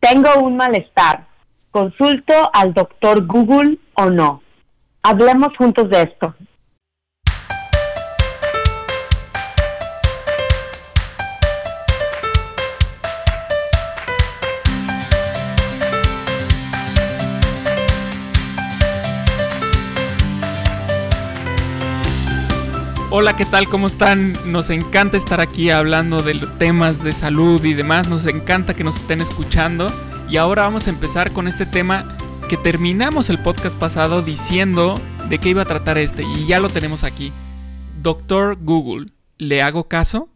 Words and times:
Tengo 0.00 0.40
un 0.42 0.56
malestar. 0.56 1.26
¿Consulto 1.70 2.32
al 2.52 2.72
doctor 2.72 3.26
Google 3.26 3.78
o 3.94 4.10
no? 4.10 4.42
Hablemos 5.02 5.56
juntos 5.56 5.90
de 5.90 6.02
esto. 6.02 6.34
Hola, 23.20 23.34
¿qué 23.34 23.44
tal? 23.44 23.68
¿Cómo 23.68 23.88
están? 23.88 24.34
Nos 24.46 24.70
encanta 24.70 25.16
estar 25.16 25.40
aquí 25.40 25.70
hablando 25.70 26.22
de 26.22 26.34
temas 26.60 27.02
de 27.02 27.12
salud 27.12 27.64
y 27.64 27.74
demás. 27.74 28.08
Nos 28.08 28.26
encanta 28.26 28.74
que 28.74 28.84
nos 28.84 28.94
estén 28.94 29.20
escuchando. 29.20 29.88
Y 30.28 30.36
ahora 30.36 30.62
vamos 30.62 30.86
a 30.86 30.90
empezar 30.90 31.32
con 31.32 31.48
este 31.48 31.66
tema 31.66 32.16
que 32.48 32.56
terminamos 32.56 33.28
el 33.28 33.42
podcast 33.42 33.76
pasado 33.76 34.22
diciendo 34.22 35.00
de 35.28 35.38
qué 35.38 35.48
iba 35.48 35.62
a 35.62 35.64
tratar 35.64 35.98
este. 35.98 36.22
Y 36.22 36.46
ya 36.46 36.60
lo 36.60 36.68
tenemos 36.68 37.02
aquí. 37.02 37.32
Doctor 38.00 38.56
Google, 38.60 39.10
¿le 39.36 39.62
hago 39.62 39.88
caso? 39.88 40.28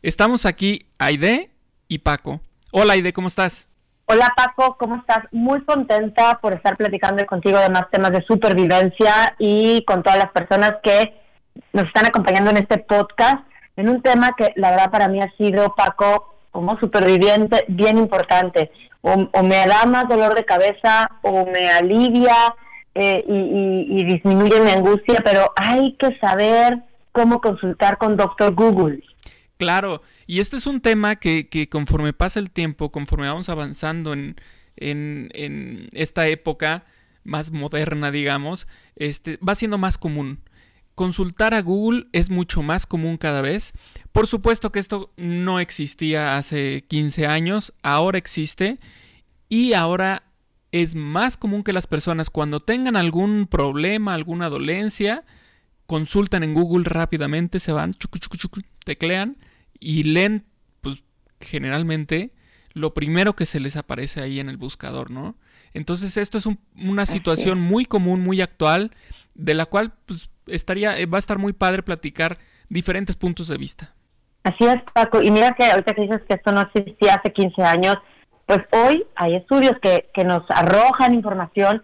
Estamos 0.00 0.46
aquí 0.46 0.86
Aide 1.00 1.50
y 1.88 1.98
Paco. 1.98 2.40
Hola 2.70 2.92
Aide, 2.92 3.12
¿cómo 3.12 3.26
estás? 3.26 3.66
Hola 4.06 4.32
Paco, 4.36 4.76
¿cómo 4.78 4.94
estás? 4.98 5.24
Muy 5.32 5.64
contenta 5.64 6.38
por 6.40 6.52
estar 6.52 6.76
platicando 6.76 7.26
contigo 7.26 7.58
de 7.58 7.70
más 7.70 7.90
temas 7.90 8.12
de 8.12 8.22
supervivencia 8.22 9.34
y 9.40 9.84
con 9.84 10.04
todas 10.04 10.20
las 10.20 10.30
personas 10.30 10.76
que 10.80 11.26
nos 11.72 11.84
están 11.86 12.06
acompañando 12.06 12.50
en 12.50 12.58
este 12.58 12.78
podcast 12.78 13.44
en 13.76 13.88
un 13.88 14.02
tema 14.02 14.34
que 14.36 14.52
la 14.56 14.70
verdad 14.70 14.90
para 14.90 15.08
mí 15.08 15.20
ha 15.20 15.32
sido, 15.36 15.74
Paco, 15.76 16.34
como 16.50 16.78
superviviente, 16.80 17.64
bien 17.68 17.98
importante. 17.98 18.70
O, 19.00 19.16
me 19.44 19.66
da 19.66 19.86
más 19.86 20.08
dolor 20.08 20.34
de 20.34 20.44
cabeza 20.44 21.08
o 21.22 21.46
me 21.46 21.70
alivia 21.70 22.34
eh, 22.94 23.24
y, 23.28 24.04
disminuye 24.04 24.60
mi 24.60 24.72
angustia, 24.72 25.20
pero 25.24 25.52
hay 25.54 25.92
que 25.92 26.18
saber 26.18 26.78
cómo 27.12 27.40
consultar 27.40 27.98
con 27.98 28.16
Doctor 28.16 28.54
Google. 28.54 29.04
Claro, 29.56 30.02
y 30.26 30.40
este 30.40 30.56
es 30.56 30.66
un 30.66 30.80
tema 30.80 31.14
que, 31.16 31.48
que 31.48 31.68
conforme 31.68 32.12
pasa 32.12 32.40
el 32.40 32.50
tiempo, 32.50 32.90
conforme 32.90 33.28
vamos 33.28 33.48
avanzando 33.48 34.12
en, 34.12 34.34
en, 34.76 35.28
en 35.34 35.88
esta 35.92 36.26
época 36.26 36.84
más 37.22 37.52
moderna, 37.52 38.10
digamos, 38.10 38.66
este, 38.96 39.38
va 39.46 39.54
siendo 39.54 39.78
más 39.78 39.98
común 39.98 40.40
consultar 40.98 41.54
a 41.54 41.62
Google 41.62 42.08
es 42.12 42.28
mucho 42.28 42.60
más 42.60 42.84
común 42.84 43.18
cada 43.18 43.40
vez. 43.40 43.72
Por 44.10 44.26
supuesto 44.26 44.72
que 44.72 44.80
esto 44.80 45.12
no 45.16 45.60
existía 45.60 46.36
hace 46.36 46.86
15 46.88 47.24
años, 47.28 47.72
ahora 47.84 48.18
existe 48.18 48.80
y 49.48 49.74
ahora 49.74 50.24
es 50.72 50.96
más 50.96 51.36
común 51.36 51.62
que 51.62 51.72
las 51.72 51.86
personas 51.86 52.30
cuando 52.30 52.58
tengan 52.58 52.96
algún 52.96 53.46
problema, 53.46 54.12
alguna 54.12 54.48
dolencia, 54.48 55.24
consultan 55.86 56.42
en 56.42 56.52
Google 56.52 56.82
rápidamente, 56.84 57.60
se 57.60 57.70
van, 57.70 57.94
teclean 58.84 59.36
y 59.78 60.02
leen, 60.02 60.46
pues 60.80 61.04
generalmente 61.40 62.34
lo 62.72 62.92
primero 62.92 63.36
que 63.36 63.46
se 63.46 63.60
les 63.60 63.76
aparece 63.76 64.20
ahí 64.20 64.40
en 64.40 64.48
el 64.48 64.56
buscador, 64.56 65.12
¿no? 65.12 65.36
Entonces 65.74 66.16
esto 66.16 66.38
es 66.38 66.48
una 66.74 67.06
situación 67.06 67.60
muy 67.60 67.84
común, 67.84 68.20
muy 68.20 68.40
actual, 68.40 68.90
de 69.36 69.54
la 69.54 69.66
cual 69.66 69.94
pues, 70.06 70.28
estaría, 70.50 70.98
eh, 70.98 71.06
va 71.06 71.18
a 71.18 71.20
estar 71.20 71.38
muy 71.38 71.52
padre 71.52 71.82
platicar 71.82 72.38
diferentes 72.68 73.16
puntos 73.16 73.48
de 73.48 73.56
vista. 73.56 73.94
Así 74.44 74.64
es, 74.64 74.76
Paco. 74.92 75.22
Y 75.22 75.30
mira 75.30 75.52
que 75.52 75.64
ahorita 75.64 75.94
que 75.94 76.02
dices 76.02 76.22
que 76.28 76.34
esto 76.34 76.52
no 76.52 76.62
existía 76.62 77.14
hace 77.14 77.32
15 77.32 77.62
años, 77.62 77.96
pues 78.46 78.60
hoy 78.72 79.04
hay 79.14 79.36
estudios 79.36 79.72
que, 79.82 80.08
que 80.14 80.24
nos 80.24 80.42
arrojan 80.48 81.14
información 81.14 81.82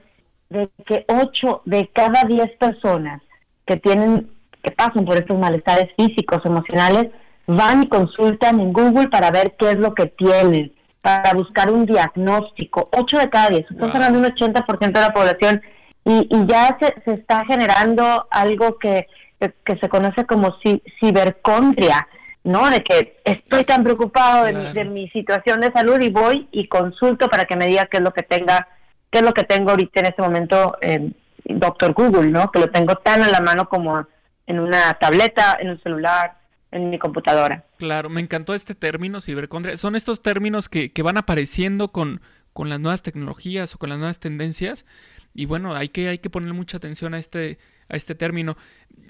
de 0.49 0.71
que 0.87 1.05
8 1.09 1.63
de 1.65 1.91
cada 1.93 2.25
10 2.25 2.51
personas 2.59 3.21
que 3.67 3.77
tienen, 3.77 4.31
que 4.63 4.71
pasan 4.71 5.05
por 5.05 5.17
estos 5.17 5.39
malestares 5.39 5.91
físicos, 5.97 6.45
emocionales, 6.45 7.11
van 7.47 7.83
y 7.83 7.89
consultan 7.89 8.61
en 8.61 8.73
Google 8.73 9.09
para 9.09 9.31
ver 9.31 9.57
qué 9.59 9.73
es 9.73 9.79
lo 9.79 9.95
que 9.95 10.07
tienen, 10.07 10.73
para 11.03 11.35
buscar 11.35 11.71
un 11.71 11.87
diagnóstico. 11.87 12.89
8 12.93 13.19
de 13.19 13.31
cada 13.31 13.51
10. 13.51 13.71
Estamos 13.71 13.95
hablando 13.95 14.21
de 14.21 14.29
un 14.29 14.35
80% 14.35 14.93
de 14.93 15.01
la 15.01 15.13
población 15.13 15.63
y, 16.05 16.47
ya 16.47 16.77
se, 16.79 16.95
se, 17.05 17.13
está 17.13 17.45
generando 17.47 18.27
algo 18.31 18.79
que, 18.79 19.07
que, 19.39 19.77
se 19.79 19.89
conoce 19.89 20.27
como 20.27 20.59
ci, 20.61 20.83
cibercondria, 21.01 22.07
¿no? 22.43 22.69
De 22.69 22.85
que 22.85 23.21
estoy 23.25 23.65
tan 23.65 23.83
preocupado 23.83 24.45
de, 24.45 24.85
mi, 24.85 25.09
situación 25.09 25.61
de 25.61 25.73
salud 25.73 26.01
y 26.01 26.11
voy 26.11 26.49
y 26.53 26.69
consulto 26.69 27.29
para 27.29 27.47
que 27.47 27.57
me 27.57 27.67
diga 27.67 27.87
qué 27.87 27.99
es 27.99 28.03
lo 28.03 28.13
que 28.13 28.23
tenga, 28.23 28.69
qué 29.11 29.21
es 29.21 29.25
lo 29.25 29.33
que 29.33 29.45
tengo 29.45 29.71
ahorita 29.71 30.01
en 30.01 30.07
este 30.07 30.23
momento, 30.23 30.77
eh, 30.83 31.11
doctor 31.45 31.95
Google, 31.95 32.31
¿no? 32.31 32.51
Que 32.51 32.61
lo 32.61 32.71
tengo 32.71 32.97
tan 32.97 33.23
a 33.23 33.29
la 33.29 33.41
mano 33.41 33.69
como 33.69 34.07
en 34.47 34.61
una 34.61 34.93
tableta, 34.95 35.57
en 35.59 35.71
un 35.71 35.83
celular, 35.83 36.37
en 36.71 36.91
mi 36.91 36.99
computadora. 36.99 37.65
Claro, 37.79 38.11
me 38.11 38.21
encantó 38.21 38.55
este 38.55 38.75
término 38.75 39.23
cibercondria. 39.23 39.79
Son 39.79 39.97
estos 39.97 40.21
términos 40.23 40.69
que, 40.69 40.93
que 40.93 41.03
van 41.03 41.17
apareciendo 41.17 41.93
con, 41.93 42.21
con 42.55 42.71
las 42.71 42.81
nuevas 42.81 43.03
tecnologías 43.03 43.75
o 43.75 43.79
con 43.79 43.91
las 43.91 43.99
nuevas 43.99 44.19
tendencias 44.19 44.87
y 45.35 45.47
bueno, 45.47 45.75
hay 45.75 45.89
que, 45.89 46.09
hay 46.09 46.19
que 46.19 46.31
poner 46.31 46.55
mucha 46.55 46.77
atención 46.77 47.13
a 47.13 47.19
este, 47.19 47.59
a 47.89 47.97
este 47.97 48.15
término. 48.15 48.57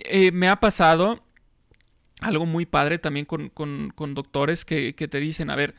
Eh, 0.01 0.33
me 0.33 0.49
ha 0.49 0.59
pasado 0.59 1.23
algo 2.21 2.47
muy 2.47 2.65
padre 2.65 2.99
también 2.99 3.27
con, 3.27 3.51
con, 3.51 4.15
doctores 4.15 4.65
que, 4.65 4.95
que, 4.95 5.07
te 5.07 5.21
dicen, 5.21 5.51
a 5.51 5.57
ver, 5.57 5.75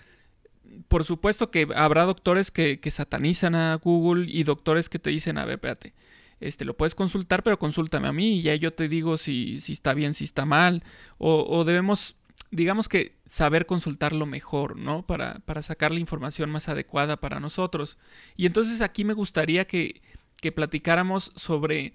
por 0.88 1.04
supuesto 1.04 1.50
que 1.50 1.68
habrá 1.76 2.04
doctores 2.04 2.52
que, 2.52 2.80
que, 2.80 2.92
satanizan 2.92 3.56
a 3.56 3.76
Google 3.76 4.28
y 4.30 4.44
doctores 4.44 4.88
que 4.88 5.00
te 5.00 5.10
dicen, 5.10 5.40
a 5.40 5.46
ver, 5.46 5.56
espérate, 5.56 5.94
este, 6.40 6.66
lo 6.66 6.78
puedes 6.78 6.94
consultar, 6.94 7.42
pero 7.42 7.58
consúltame 7.58 8.08
a 8.08 8.14
mí 8.14 8.40
y 8.40 8.42
ya 8.44 8.54
yo 8.56 8.72
te 8.72 8.88
digo 8.88 9.18
si, 9.18 9.60
si 9.62 9.74
está 9.74 9.96
bien, 9.96 10.14
si 10.14 10.26
está 10.26 10.46
mal, 10.46 10.84
o, 11.18 11.44
o 11.50 11.64
debemos 11.64 12.16
digamos 12.52 12.88
que 12.90 13.18
saber 13.26 13.66
consultarlo 13.66 14.26
mejor, 14.26 14.78
¿no? 14.78 15.06
Para, 15.06 15.40
para, 15.40 15.62
sacar 15.62 15.92
la 15.92 16.00
información 16.00 16.50
más 16.50 16.70
adecuada 16.70 17.18
para 17.18 17.40
nosotros. 17.40 17.98
Y 18.36 18.46
entonces 18.46 18.82
aquí 18.82 19.04
me 19.04 19.14
gustaría 19.14 19.66
que, 19.66 20.02
que 20.38 20.52
platicáramos 20.52 21.32
sobre 21.36 21.94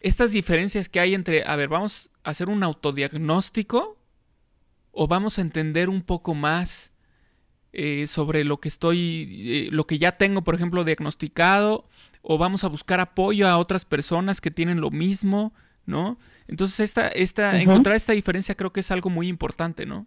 estas 0.00 0.32
diferencias 0.32 0.88
que 0.88 1.00
hay 1.00 1.14
entre, 1.14 1.44
a 1.44 1.56
ver, 1.56 1.68
vamos 1.68 2.10
a 2.22 2.30
hacer 2.30 2.48
un 2.48 2.62
autodiagnóstico 2.62 3.98
o 4.92 5.08
vamos 5.08 5.38
a 5.38 5.42
entender 5.42 5.88
un 5.88 6.02
poco 6.02 6.34
más 6.34 6.92
eh, 7.72 8.06
sobre 8.06 8.44
lo 8.44 8.60
que 8.60 8.68
estoy, 8.68 9.42
eh, 9.46 9.68
lo 9.70 9.86
que 9.86 9.98
ya 9.98 10.16
tengo, 10.16 10.42
por 10.42 10.54
ejemplo, 10.54 10.84
diagnosticado, 10.84 11.88
o 12.22 12.38
vamos 12.38 12.64
a 12.64 12.68
buscar 12.68 13.00
apoyo 13.00 13.46
a 13.46 13.58
otras 13.58 13.84
personas 13.84 14.40
que 14.40 14.50
tienen 14.50 14.80
lo 14.80 14.90
mismo, 14.90 15.52
¿no? 15.88 16.18
Entonces, 16.46 16.80
esta, 16.80 17.08
esta, 17.08 17.60
encontrar 17.60 17.96
esta 17.96 18.12
diferencia 18.12 18.54
creo 18.54 18.72
que 18.72 18.80
es 18.80 18.90
algo 18.90 19.10
muy 19.10 19.26
importante, 19.26 19.86
¿no? 19.86 20.06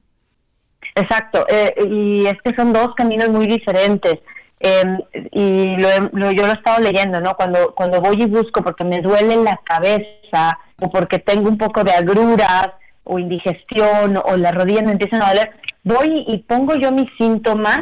Exacto, 0.96 1.46
eh, 1.50 1.74
y 1.90 2.26
es 2.26 2.38
que 2.44 2.56
son 2.56 2.72
dos 2.72 2.94
caminos 2.96 3.30
muy 3.30 3.48
diferentes. 3.48 4.20
Em, 4.60 5.00
y 5.32 5.76
lo, 5.78 5.90
yo 6.32 6.44
lo 6.44 6.52
he 6.52 6.54
estado 6.54 6.80
leyendo, 6.82 7.20
¿no? 7.20 7.36
Cuando, 7.36 7.74
cuando 7.74 8.00
voy 8.00 8.22
y 8.22 8.28
busco 8.28 8.64
porque 8.64 8.84
me 8.84 9.02
duele 9.02 9.38
la 9.38 9.60
cabeza 9.64 10.60
o 10.80 10.90
porque 10.92 11.18
tengo 11.18 11.50
un 11.50 11.58
poco 11.58 11.84
de 11.84 11.92
agruras 11.92 12.70
o 13.04 13.18
indigestión 13.18 14.18
o 14.24 14.38
las 14.38 14.54
rodillas 14.54 14.84
me 14.84 14.92
empiezan 14.92 15.24
a 15.24 15.30
doler, 15.30 15.52
voy 15.84 16.26
y 16.28 16.38
pongo 16.40 16.76
yo 16.76 16.92
mis 16.92 17.10
síntomas 17.18 17.82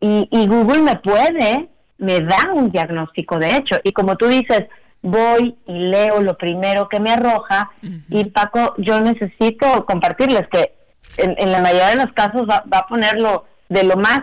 y, 0.00 0.28
y 0.32 0.48
Google 0.48 0.82
me 0.82 0.96
puede, 0.96 1.68
me 1.98 2.20
da 2.20 2.52
un 2.52 2.72
diagnóstico 2.72 3.38
de 3.38 3.56
hecho. 3.56 3.76
Y 3.84 3.92
como 3.92 4.16
tú 4.16 4.26
dices, 4.26 4.64
voy 5.02 5.56
y 5.66 5.72
leo 5.72 6.20
lo 6.20 6.36
primero 6.36 6.88
que 6.88 7.00
me 7.00 7.10
arroja 7.10 7.70
y 8.08 8.24
Paco, 8.30 8.74
yo 8.78 9.00
necesito 9.00 9.86
compartirles 9.86 10.48
que 10.48 10.74
en, 11.16 11.34
en 11.38 11.52
la 11.52 11.60
mayoría 11.60 11.90
de 11.90 11.96
los 11.96 12.12
casos 12.12 12.42
va, 12.48 12.64
va 12.72 12.78
a 12.78 12.86
ponerlo 12.86 13.46
de 13.68 13.84
lo 13.84 13.96
más 13.96 14.22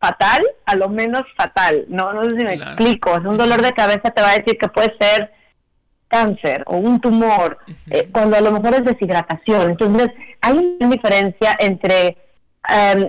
fatal 0.00 0.42
a 0.64 0.74
lo 0.74 0.88
menos 0.88 1.22
fatal. 1.36 1.84
No, 1.88 2.12
no 2.12 2.24
sé 2.24 2.30
si 2.30 2.44
me 2.44 2.54
explico. 2.54 3.10
Es 3.10 3.24
un 3.24 3.36
dolor 3.36 3.62
de 3.62 3.72
cabeza 3.72 4.10
te 4.10 4.22
va 4.22 4.30
a 4.30 4.38
decir 4.38 4.56
que 4.58 4.68
puede 4.68 4.96
ser 4.98 5.32
cáncer 6.08 6.64
o 6.66 6.76
un 6.76 7.00
tumor, 7.00 7.58
eh, 7.88 8.08
cuando 8.12 8.36
a 8.36 8.40
lo 8.40 8.50
mejor 8.50 8.74
es 8.74 8.84
deshidratación. 8.84 9.70
Entonces, 9.70 10.08
hay 10.40 10.76
una 10.80 10.90
diferencia 10.90 11.56
entre 11.60 12.16
em, 12.68 13.08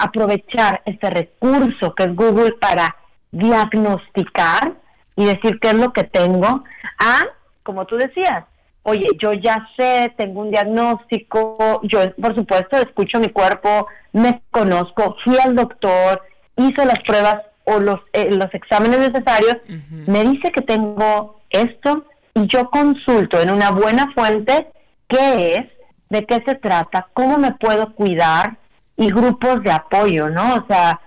aprovechar 0.00 0.80
este 0.86 1.10
recurso 1.10 1.94
que 1.94 2.04
es 2.04 2.16
Google 2.16 2.52
para 2.52 2.96
diagnosticar 3.32 4.72
y 5.16 5.24
decir 5.24 5.58
qué 5.60 5.68
es 5.68 5.74
lo 5.74 5.92
que 5.92 6.04
tengo, 6.04 6.64
a, 6.98 7.26
como 7.62 7.86
tú 7.86 7.96
decías, 7.96 8.44
oye, 8.82 9.06
yo 9.20 9.32
ya 9.32 9.68
sé, 9.76 10.12
tengo 10.16 10.40
un 10.40 10.50
diagnóstico, 10.50 11.80
yo 11.84 12.00
por 12.20 12.34
supuesto 12.34 12.76
escucho 12.76 13.20
mi 13.20 13.28
cuerpo, 13.28 13.86
me 14.12 14.42
conozco, 14.50 15.16
fui 15.24 15.36
al 15.38 15.54
doctor, 15.54 16.22
hizo 16.56 16.84
las 16.84 16.98
pruebas 17.06 17.42
o 17.64 17.78
los, 17.78 18.00
eh, 18.12 18.30
los 18.30 18.52
exámenes 18.54 18.98
necesarios, 18.98 19.56
me 20.06 20.24
dice 20.24 20.50
que 20.50 20.62
tengo 20.62 21.40
esto 21.50 22.04
y 22.34 22.46
yo 22.48 22.70
consulto 22.70 23.40
en 23.40 23.50
una 23.50 23.70
buena 23.70 24.10
fuente 24.14 24.68
qué 25.08 25.54
es, 25.54 25.66
de 26.08 26.26
qué 26.26 26.42
se 26.44 26.56
trata, 26.56 27.08
cómo 27.14 27.38
me 27.38 27.52
puedo 27.52 27.94
cuidar 27.94 28.56
y 28.96 29.08
grupos 29.08 29.62
de 29.62 29.70
apoyo, 29.70 30.28
¿no? 30.28 30.56
O 30.56 30.66
sea, 30.66 31.00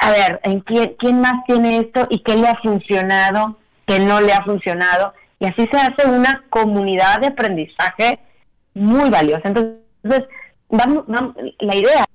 a 0.00 0.10
ver, 0.10 0.40
¿en 0.44 0.60
quién, 0.60 0.94
quién 0.98 1.20
más 1.20 1.44
tiene 1.46 1.78
esto 1.78 2.06
y 2.10 2.20
qué 2.20 2.36
le 2.36 2.48
ha 2.48 2.56
funcionado, 2.56 3.58
qué 3.86 3.98
no 4.00 4.20
le 4.20 4.32
ha 4.32 4.42
funcionado? 4.42 5.14
Y 5.38 5.46
así 5.46 5.68
se 5.70 5.78
hace 5.78 6.06
una 6.08 6.44
comunidad 6.50 7.20
de 7.20 7.28
aprendizaje 7.28 8.18
muy 8.74 9.10
valiosa. 9.10 9.48
Entonces, 9.48 10.24
vamos, 10.68 11.04
la 11.60 11.74
idea 11.74 12.00
es 12.00 12.06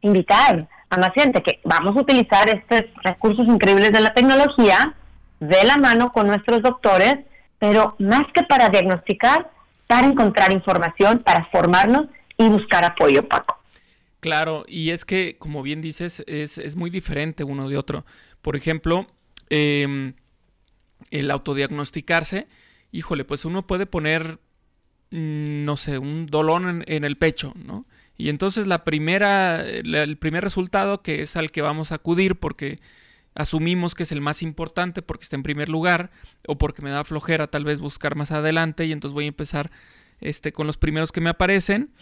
invitar 0.00 0.68
a 0.90 0.96
más 0.96 1.10
que 1.12 1.60
vamos 1.64 1.96
a 1.96 2.00
utilizar 2.00 2.48
estos 2.48 2.82
recursos 3.02 3.46
increíbles 3.46 3.92
de 3.92 4.00
la 4.00 4.14
tecnología 4.14 4.94
de 5.40 5.64
la 5.64 5.76
mano 5.76 6.10
con 6.12 6.26
nuestros 6.26 6.62
doctores, 6.62 7.18
pero 7.58 7.94
más 7.98 8.22
que 8.32 8.42
para 8.42 8.68
diagnosticar, 8.68 9.50
para 9.86 10.06
encontrar 10.06 10.52
información, 10.52 11.20
para 11.20 11.46
formarnos 11.46 12.06
y 12.36 12.48
buscar 12.48 12.84
apoyo, 12.84 13.26
Paco. 13.26 13.57
Claro, 14.20 14.64
y 14.66 14.90
es 14.90 15.04
que, 15.04 15.36
como 15.38 15.62
bien 15.62 15.80
dices, 15.80 16.24
es, 16.26 16.58
es 16.58 16.76
muy 16.76 16.90
diferente 16.90 17.44
uno 17.44 17.68
de 17.68 17.76
otro. 17.76 18.04
Por 18.42 18.56
ejemplo, 18.56 19.06
em, 19.48 20.14
el 21.10 21.30
autodiagnosticarse, 21.30 22.48
híjole, 22.90 23.24
pues 23.24 23.44
uno 23.44 23.66
puede 23.66 23.86
poner, 23.86 24.40
mm, 25.10 25.64
no 25.64 25.76
sé, 25.76 25.98
un 25.98 26.26
dolor 26.26 26.62
en, 26.86 27.04
el 27.04 27.16
pecho, 27.16 27.52
¿no? 27.56 27.86
Y 28.16 28.30
entonces 28.30 28.66
la 28.66 28.84
primera, 28.84 29.64
el 29.64 30.18
primer 30.18 30.42
resultado 30.42 31.02
que 31.02 31.22
es 31.22 31.36
al 31.36 31.52
que 31.52 31.62
vamos 31.62 31.92
a 31.92 31.96
acudir 31.96 32.36
porque 32.36 32.80
asumimos 33.34 33.94
que 33.94 34.02
es 34.02 34.10
el 34.10 34.20
más 34.20 34.42
importante 34.42 35.02
porque 35.02 35.22
está 35.22 35.36
en 35.36 35.44
primer 35.44 35.68
lugar 35.68 36.10
o 36.48 36.58
porque 36.58 36.82
me 36.82 36.90
da 36.90 37.04
flojera 37.04 37.46
tal 37.46 37.64
vez 37.64 37.78
buscar 37.78 38.16
más 38.16 38.32
adelante 38.32 38.86
y 38.86 38.92
entonces 38.92 39.14
voy 39.14 39.26
a 39.26 39.28
empezar 39.28 39.70
este, 40.20 40.52
con 40.52 40.66
los 40.66 40.76
primeros 40.76 41.12
que 41.12 41.20
me 41.20 41.30
aparecen. 41.30 41.92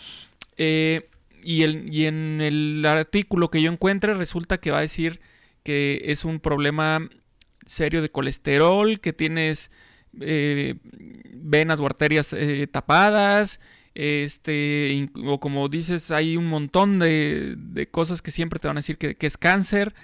Eh, 0.57 1.11
y, 1.43 1.63
el, 1.63 1.93
y 1.93 2.07
en 2.07 2.41
el 2.41 2.85
artículo 2.87 3.51
que 3.51 3.63
yo 3.63 3.71
encuentre 3.71 4.15
resulta 4.15 4.59
que 4.59 4.71
va 4.71 4.79
a 4.79 4.83
decir 4.83 5.21
que 5.63 6.03
es 6.07 6.25
un 6.25 6.41
problema 6.41 7.09
serio 7.67 8.01
de 8.01 8.09
colesterol, 8.09 9.01
que 9.01 9.13
tienes 9.13 9.71
eh, 10.21 10.77
venas 11.35 11.81
o 11.81 11.87
arterias 11.87 12.33
eh, 12.33 12.67
tapadas, 12.71 13.61
este, 13.95 15.09
o 15.25 15.41
como 15.41 15.69
dices, 15.69 16.11
hay 16.11 16.37
un 16.37 16.47
montón 16.47 16.99
de, 16.99 17.89
cosas 17.91 18.23
que 18.23 18.31
siempre 18.31 18.61
te 18.61 18.69
van 18.69 18.77
a 18.77 18.81
decir 18.81 18.99
que, 18.99 19.17
es 19.19 19.37
cáncer. 19.37 19.95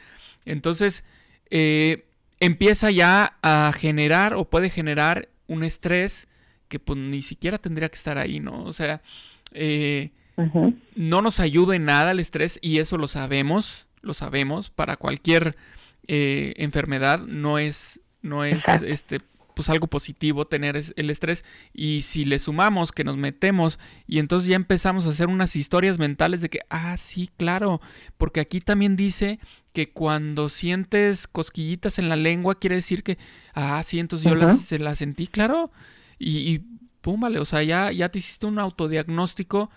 Entonces, 0.44 1.04
eh, 1.50 2.06
empieza 2.40 2.90
ya 2.90 3.38
a 3.42 3.72
generar 3.72 4.34
o 4.34 4.48
puede 4.48 4.70
generar 4.70 5.28
un 5.46 5.62
estrés 5.62 6.28
que 6.68 6.78
pues 6.80 6.98
ni 6.98 7.22
siquiera 7.22 7.58
tendría 7.58 7.88
que 7.88 7.96
estar 7.96 8.18
ahí, 8.18 8.40
¿no? 8.40 8.64
O 8.64 8.72
sea, 8.72 9.02
no 10.94 11.22
nos 11.22 11.40
ayuda 11.40 11.76
en 11.76 11.84
nada 11.84 12.12
el 12.12 12.20
estrés 12.20 12.58
y 12.62 12.78
eso 12.78 12.98
lo 12.98 13.08
sabemos, 13.08 13.86
lo 14.00 14.14
sabemos, 14.14 14.70
para 14.70 14.96
cualquier 14.96 15.56
eh, 16.08 16.54
enfermedad 16.56 17.20
no 17.20 17.58
es, 17.58 18.00
no 18.22 18.44
es 18.44 18.66
este, 18.86 19.20
pues 19.54 19.68
algo 19.68 19.86
positivo 19.86 20.46
tener 20.46 20.80
el 20.96 21.10
estrés. 21.10 21.44
Y 21.72 22.02
si 22.02 22.24
le 22.24 22.38
sumamos 22.38 22.92
que 22.92 23.04
nos 23.04 23.16
metemos 23.16 23.78
y 24.06 24.18
entonces 24.18 24.48
ya 24.48 24.56
empezamos 24.56 25.06
a 25.06 25.10
hacer 25.10 25.28
unas 25.28 25.56
historias 25.56 25.98
mentales 25.98 26.40
de 26.40 26.48
que, 26.48 26.60
ah, 26.70 26.96
sí, 26.96 27.30
claro, 27.36 27.80
porque 28.18 28.40
aquí 28.40 28.60
también 28.60 28.96
dice 28.96 29.38
que 29.72 29.90
cuando 29.90 30.48
sientes 30.48 31.26
cosquillitas 31.26 31.98
en 31.98 32.08
la 32.08 32.16
lengua 32.16 32.58
quiere 32.58 32.76
decir 32.76 33.02
que, 33.02 33.18
ah, 33.54 33.82
sí, 33.82 33.98
entonces 33.98 34.28
yo 34.28 34.36
la, 34.36 34.56
se 34.56 34.78
la 34.78 34.94
sentí, 34.94 35.26
claro, 35.26 35.70
y, 36.18 36.38
y 36.38 36.58
pum, 37.00 37.20
vale, 37.20 37.38
o 37.38 37.44
sea, 37.44 37.62
ya, 37.62 37.90
ya 37.90 38.10
te 38.10 38.18
hiciste 38.18 38.46
un 38.46 38.58
autodiagnóstico 38.58 39.70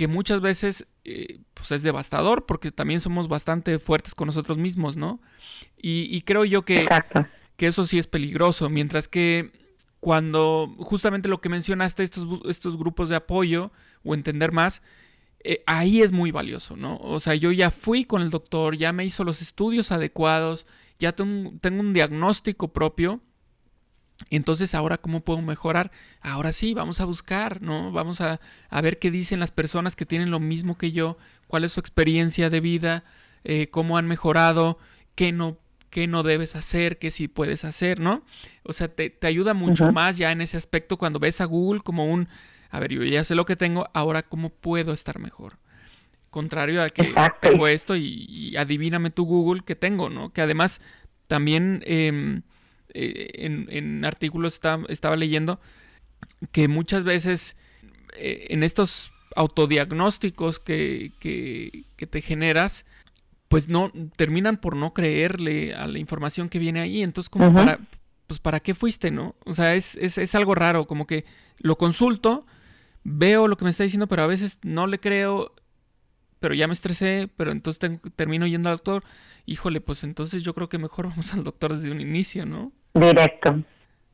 que 0.00 0.08
muchas 0.08 0.40
veces 0.40 0.86
eh, 1.04 1.40
pues 1.52 1.70
es 1.72 1.82
devastador 1.82 2.46
porque 2.46 2.72
también 2.72 3.02
somos 3.02 3.28
bastante 3.28 3.78
fuertes 3.78 4.14
con 4.14 4.28
nosotros 4.28 4.56
mismos, 4.56 4.96
¿no? 4.96 5.20
Y, 5.76 6.22
creo 6.22 6.46
yo 6.46 6.64
que, 6.64 6.88
que, 7.58 7.66
eso 7.66 7.84
sí 7.84 7.98
es 7.98 8.06
peligroso, 8.06 8.70
mientras 8.70 9.08
que 9.08 9.52
cuando 10.00 10.74
justamente 10.78 11.28
lo 11.28 11.42
que 11.42 11.50
mencionaste, 11.50 12.02
estos, 12.02 12.26
estos 12.48 12.78
grupos 12.78 13.10
de 13.10 13.16
apoyo 13.16 13.72
o 14.02 14.14
entender 14.14 14.52
más, 14.52 14.80
eh, 15.44 15.62
ahí 15.66 16.00
es 16.00 16.12
muy 16.12 16.30
valioso, 16.30 16.76
¿no? 16.76 16.96
O 17.02 17.20
sea, 17.20 17.34
yo 17.34 17.52
ya 17.52 17.70
fui 17.70 18.06
con 18.06 18.22
el 18.22 18.30
doctor, 18.30 18.78
ya 18.78 18.94
me 18.94 19.04
hizo 19.04 19.22
los 19.22 19.42
estudios 19.42 19.92
adecuados, 19.92 20.66
ya 20.98 21.12
tengo, 21.12 21.52
tengo 21.60 21.80
un 21.80 21.92
diagnóstico 21.92 22.68
propio 22.72 23.20
entonces, 24.28 24.74
ahora, 24.74 24.98
¿cómo 24.98 25.20
puedo 25.20 25.40
mejorar? 25.40 25.90
Ahora 26.20 26.52
sí, 26.52 26.74
vamos 26.74 27.00
a 27.00 27.04
buscar, 27.04 27.62
¿no? 27.62 27.90
Vamos 27.92 28.20
a, 28.20 28.40
ver 28.82 28.98
qué 28.98 29.10
dicen 29.10 29.40
las 29.40 29.50
personas 29.50 29.96
que 29.96 30.04
tienen 30.04 30.30
lo 30.30 30.40
mismo 30.40 30.76
que 30.76 30.92
yo, 30.92 31.16
cuál 31.46 31.64
es 31.64 31.72
su 31.72 31.80
experiencia 31.80 32.50
de 32.50 32.60
vida, 32.60 33.04
eh, 33.44 33.68
cómo 33.70 33.96
han 33.96 34.06
mejorado, 34.06 34.78
qué 35.14 35.32
no, 35.32 35.58
qué 35.88 36.06
no 36.06 36.22
debes 36.22 36.54
hacer, 36.54 36.98
qué 36.98 37.10
sí 37.10 37.28
puedes 37.28 37.64
hacer, 37.64 37.98
¿no? 37.98 38.22
O 38.62 38.72
sea, 38.72 38.88
te, 38.88 39.16
ayuda 39.22 39.54
mucho 39.54 39.90
más 39.90 40.18
ya 40.18 40.30
en 40.32 40.42
ese 40.42 40.56
aspecto 40.56 40.98
cuando 40.98 41.18
ves 41.18 41.40
a 41.40 41.46
Google 41.46 41.80
como 41.80 42.06
un, 42.06 42.28
a 42.70 42.78
ver, 42.78 42.92
yo 42.92 43.02
ya 43.04 43.24
sé 43.24 43.34
lo 43.34 43.46
que 43.46 43.56
tengo, 43.56 43.88
ahora, 43.94 44.22
¿cómo 44.22 44.50
puedo 44.50 44.92
estar 44.92 45.18
mejor? 45.18 45.58
Contrario 46.30 46.82
a 46.82 46.90
que 46.90 47.12
tengo 47.40 47.66
esto 47.66 47.96
y, 47.96 48.54
adivíname 48.56 49.10
tu 49.10 49.24
Google 49.24 49.62
que 49.64 49.74
tengo, 49.74 50.10
¿no? 50.10 50.32
Que 50.32 50.42
además 50.42 50.80
también... 51.26 51.82
Em, 51.86 52.42
eh, 52.94 53.30
en, 53.34 54.04
artículos 54.04 54.60
estaba 54.88 55.16
leyendo 55.16 55.60
que 56.52 56.68
muchas 56.68 57.04
veces 57.04 57.56
eh, 58.16 58.46
en 58.50 58.62
estos 58.62 59.12
autodiagnósticos 59.36 60.58
que, 60.58 61.12
que, 61.20 62.06
te 62.06 62.20
generas, 62.20 62.84
pues 63.48 63.68
no 63.68 63.92
terminan 64.16 64.56
por 64.56 64.76
no 64.76 64.92
creerle 64.92 65.74
a 65.74 65.86
la 65.86 65.98
información 65.98 66.48
que 66.48 66.58
viene 66.58 66.80
ahí. 66.80 67.02
Entonces, 67.02 67.30
como 67.30 67.52
para, 67.52 67.78
pues 68.26 68.40
para 68.40 68.60
qué 68.60 68.74
fuiste, 68.74 69.10
¿no? 69.10 69.34
O 69.44 69.54
sea, 69.54 69.74
es, 69.74 69.94
es, 69.96 70.18
es, 70.18 70.34
algo 70.34 70.54
raro, 70.54 70.86
como 70.86 71.06
que 71.06 71.24
lo 71.58 71.76
consulto, 71.76 72.46
veo 73.04 73.48
lo 73.48 73.56
que 73.56 73.64
me 73.64 73.70
está 73.70 73.84
diciendo, 73.84 74.06
pero 74.06 74.22
a 74.22 74.26
veces 74.26 74.58
no 74.62 74.86
le 74.86 74.98
creo, 74.98 75.54
pero 76.40 76.54
ya 76.54 76.66
me 76.66 76.72
estresé, 76.72 77.28
pero 77.36 77.52
entonces 77.52 78.00
termino 78.16 78.46
yendo 78.46 78.70
al 78.70 78.76
doctor. 78.76 79.04
Híjole, 79.46 79.80
pues 79.80 80.04
entonces 80.04 80.42
yo 80.42 80.54
creo 80.54 80.68
que 80.68 80.78
mejor 80.78 81.08
vamos 81.10 81.32
al 81.34 81.44
doctor 81.44 81.76
desde 81.76 81.92
un 81.92 82.00
inicio, 82.00 82.46
¿no? 82.46 82.72
Directo, 82.94 83.60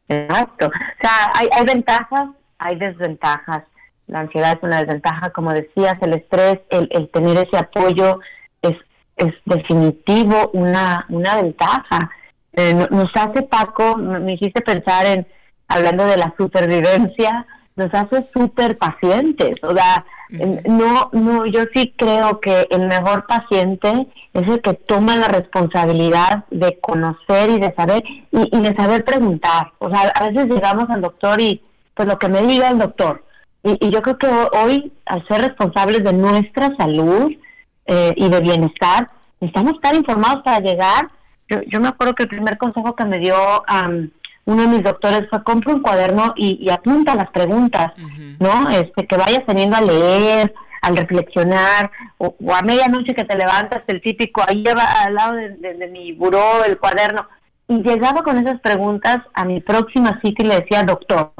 exacto. 0.08 0.66
O 0.66 1.00
sea, 1.00 1.30
hay, 1.34 1.48
hay 1.52 1.64
ventajas, 1.64 2.28
hay 2.58 2.76
desventajas. 2.76 3.64
La 4.06 4.20
ansiedad 4.20 4.52
es 4.56 4.62
una 4.62 4.78
desventaja, 4.78 5.30
como 5.30 5.52
decías, 5.52 5.94
el 6.02 6.14
estrés, 6.14 6.60
el, 6.70 6.88
el 6.92 7.08
tener 7.10 7.38
ese 7.38 7.56
apoyo 7.56 8.20
es, 8.62 8.76
es 9.16 9.34
definitivo 9.44 10.50
una, 10.52 11.06
una 11.08 11.42
ventaja. 11.42 12.10
Eh, 12.52 12.74
nos 12.74 13.10
hace, 13.14 13.42
Paco, 13.42 13.96
me 13.96 14.34
hiciste 14.34 14.60
pensar 14.62 15.06
en, 15.06 15.26
hablando 15.68 16.06
de 16.06 16.16
la 16.16 16.32
supervivencia, 16.36 17.46
nos 17.76 17.92
hace 17.92 18.26
súper 18.34 18.78
pacientes. 18.78 19.56
O 19.62 19.74
sea, 19.74 20.04
no, 20.30 21.10
no, 21.12 21.46
yo 21.46 21.64
sí 21.74 21.94
creo 21.96 22.40
que 22.40 22.66
el 22.70 22.88
mejor 22.88 23.26
paciente 23.26 24.08
es 24.32 24.48
el 24.48 24.60
que 24.60 24.74
toma 24.74 25.16
la 25.16 25.28
responsabilidad 25.28 26.44
de 26.50 26.78
conocer 26.80 27.50
y 27.50 27.60
de 27.60 27.72
saber 27.74 28.02
y, 28.32 28.60
de 28.60 28.74
saber 28.74 29.04
preguntar. 29.04 29.72
O 29.78 29.90
sea, 29.90 30.08
a 30.14 30.28
veces 30.28 30.46
llegamos 30.46 30.88
al 30.90 31.02
doctor 31.02 31.40
y 31.40 31.62
pues 31.94 32.08
lo 32.08 32.18
que 32.18 32.28
me 32.28 32.42
diga 32.42 32.68
el 32.68 32.78
doctor. 32.78 33.24
Y, 33.62 33.90
yo 33.90 34.02
creo 34.02 34.18
que 34.18 34.28
hoy, 34.58 34.92
al 35.04 35.26
ser 35.28 35.42
responsables 35.42 36.02
de 36.02 36.12
nuestra 36.12 36.74
salud 36.76 37.32
eh, 37.86 38.12
y 38.16 38.28
de 38.28 38.40
bienestar, 38.40 39.10
necesitamos 39.40 39.74
estar 39.74 39.94
informados 39.94 40.42
para 40.42 40.60
llegar. 40.60 41.10
Yo, 41.48 41.60
yo 41.68 41.80
me 41.80 41.88
acuerdo 41.88 42.14
que 42.14 42.24
el 42.24 42.28
primer 42.28 42.58
consejo 42.58 42.96
que 42.96 43.04
me 43.04 43.18
dio 43.18 43.36
uno 44.46 44.62
de 44.62 44.68
mis 44.68 44.82
doctores 44.82 45.28
fue 45.28 45.42
compra 45.44 45.74
un 45.74 45.82
cuaderno 45.82 46.32
y, 46.36 46.68
apunta 46.70 47.14
las 47.14 47.30
preguntas, 47.30 47.92
¿no? 48.38 48.70
Este, 48.70 49.06
que 49.06 49.16
vayas 49.16 49.44
teniendo 49.44 49.76
a 49.76 49.82
leer, 49.82 50.54
al 50.82 50.96
reflexionar, 50.96 51.90
o, 52.18 52.34
a 52.54 52.62
medianoche 52.62 53.14
que 53.14 53.24
te 53.24 53.36
levantas, 53.36 53.82
el 53.88 54.00
típico, 54.00 54.42
ahí 54.46 54.62
lleva 54.62 54.84
al 54.84 55.14
lado 55.14 55.32
de, 55.34 55.88
mi 55.92 56.12
buró 56.12 56.64
el 56.64 56.78
cuaderno. 56.78 57.26
Y 57.68 57.82
llegaba 57.82 58.22
con 58.22 58.38
esas 58.38 58.60
preguntas 58.60 59.18
a 59.34 59.44
mi 59.44 59.60
próxima 59.60 60.20
cita 60.22 60.44
y 60.44 60.46
le 60.46 60.60
decía, 60.60 60.84
doctor, 60.84 61.32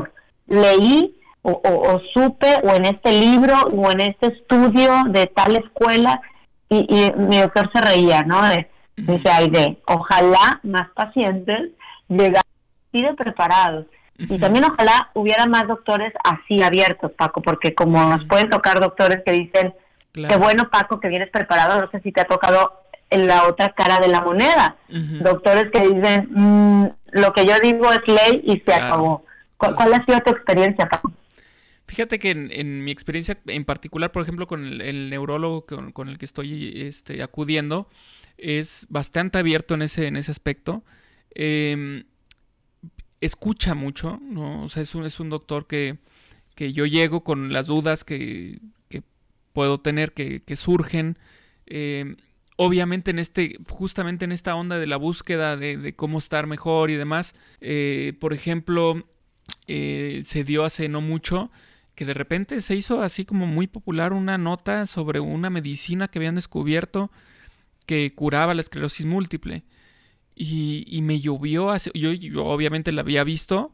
leí 0.49 1.17
o, 1.43 2.01
supe, 2.13 2.57
o 2.65 2.75
en 2.75 2.87
este 2.87 3.13
libro, 3.13 3.55
o 3.73 3.93
en 3.93 4.01
este 4.01 4.27
estudio 4.27 5.05
de 5.11 5.29
tal 5.29 5.55
escuela, 5.55 6.21
y, 6.69 7.13
mi 7.17 7.41
doctor 7.41 7.71
se 7.73 7.81
reía, 7.81 8.25
¿no? 8.25 8.43
De, 8.43 8.69
Dice, 8.97 9.29
Aide, 9.31 9.79
ojalá 9.87 10.59
más 10.63 10.89
pacientes 10.95 11.71
llegaran 12.09 12.43
preparados. 13.17 13.87
Y 14.19 14.39
también 14.39 14.65
ojalá 14.65 15.11
hubiera 15.13 15.47
más 15.47 15.69
doctores 15.69 16.13
así 16.25 16.63
abiertos, 16.63 17.13
Paco, 17.13 17.43
porque 17.43 17.75
como 17.75 18.03
nos 18.09 18.25
pueden 18.27 18.49
tocar 18.49 18.81
doctores 18.81 19.23
que 19.25 19.33
dicen, 19.33 19.75
qué 20.13 20.37
bueno, 20.37 20.71
Paco, 20.71 21.01
que 21.01 21.09
vienes 21.09 21.29
preparado, 21.31 21.81
no 21.81 21.91
sé 21.91 22.01
si 22.01 22.13
te 22.13 22.23
ha 22.23 22.25
tocado 22.25 22.81
en 23.11 23.27
la 23.27 23.47
otra 23.47 23.73
cara 23.75 24.01
de 24.01 24.09
la 24.09 24.23
moneda. 24.23 24.77
Doctores 24.89 25.71
que 25.71 25.81
dicen, 25.81 26.29
mm, 26.31 26.89
lo 27.13 27.33
que 27.33 27.45
yo 27.45 27.59
digo 27.61 27.93
es 27.93 28.01
ley 28.07 28.41
y 28.45 28.61
se 28.61 28.75
acabó. 28.75 29.25
¿Cuál, 29.57 29.95
ha 29.95 30.05
sido 30.05 30.21
tu 30.21 30.31
experiencia, 30.31 30.87
Paco? 30.87 31.13
Fíjate 31.87 32.19
que 32.19 32.31
en, 32.31 32.85
mi 32.85 32.91
experiencia 32.91 33.39
en 33.47 33.65
particular, 33.65 34.13
por 34.13 34.23
ejemplo, 34.23 34.47
con 34.47 34.81
el, 34.81 35.11
neurólogo 35.11 35.67
con, 35.67 36.09
el 36.09 36.19
que 36.19 36.25
estoy 36.25 36.83
este, 36.83 37.23
acudiendo, 37.23 37.89
es 38.39 38.87
bastante 38.91 39.39
abierto 39.39 39.75
en 39.75 39.83
ese, 39.83 40.09
en 40.09 40.17
ese 40.17 40.31
aspecto. 40.31 40.83
Em, 41.35 42.05
escucha 43.21 43.75
mucho, 43.75 44.19
¿no? 44.23 44.65
O 44.65 44.69
sea, 44.69 44.83
es 44.83 44.95
un, 44.95 45.05
es 45.05 45.21
un 45.21 45.31
doctor 45.31 45.67
que, 45.67 45.99
que 46.55 46.73
yo 46.73 46.87
llego 46.87 47.25
con 47.25 47.53
las 47.53 47.67
dudas 47.67 48.05
que, 48.05 48.61
que 48.89 49.03
puedo 49.53 49.81
tener, 49.81 50.13
que, 50.13 50.43
que 50.43 50.57
surgen. 50.57 51.19
Em, 51.67 52.17
obviamente 52.57 53.11
en 53.11 53.19
este, 53.19 53.59
justamente 53.69 54.25
en 54.25 54.33
esta 54.33 54.55
onda 54.55 54.79
de 54.79 54.87
la 54.87 54.97
búsqueda 54.97 55.57
de, 55.57 55.95
cómo 55.95 56.19
estar 56.19 56.47
mejor 56.47 56.91
y 56.91 56.97
demás, 56.97 57.35
eh, 57.61 58.15
por 58.21 58.33
ejemplo, 58.33 59.07
eh, 59.69 60.23
se 60.25 60.45
dio 60.45 60.65
hace 60.65 60.89
no 60.89 61.01
mucho 61.01 61.51
que 61.95 62.05
de 62.05 62.15
repente 62.15 62.61
se 62.61 62.77
hizo 62.77 63.03
así 63.03 63.25
como 63.25 63.47
muy 63.47 63.67
popular 63.67 64.13
una 64.13 64.37
nota 64.37 64.87
sobre 64.87 65.19
una 65.21 65.49
medicina 65.51 66.09
que 66.09 66.19
habían 66.19 66.35
descubierto 66.35 67.11
que 67.87 68.13
curaba 68.15 68.53
la 68.55 68.61
esclerosis 68.61 69.07
múltiple. 69.07 69.63
Y, 70.39 71.01
me 71.03 71.21
llovió, 71.21 71.75
yo, 71.95 72.13
yo, 72.13 72.45
obviamente 72.45 72.93
la 72.93 73.01
había 73.01 73.25
visto, 73.25 73.73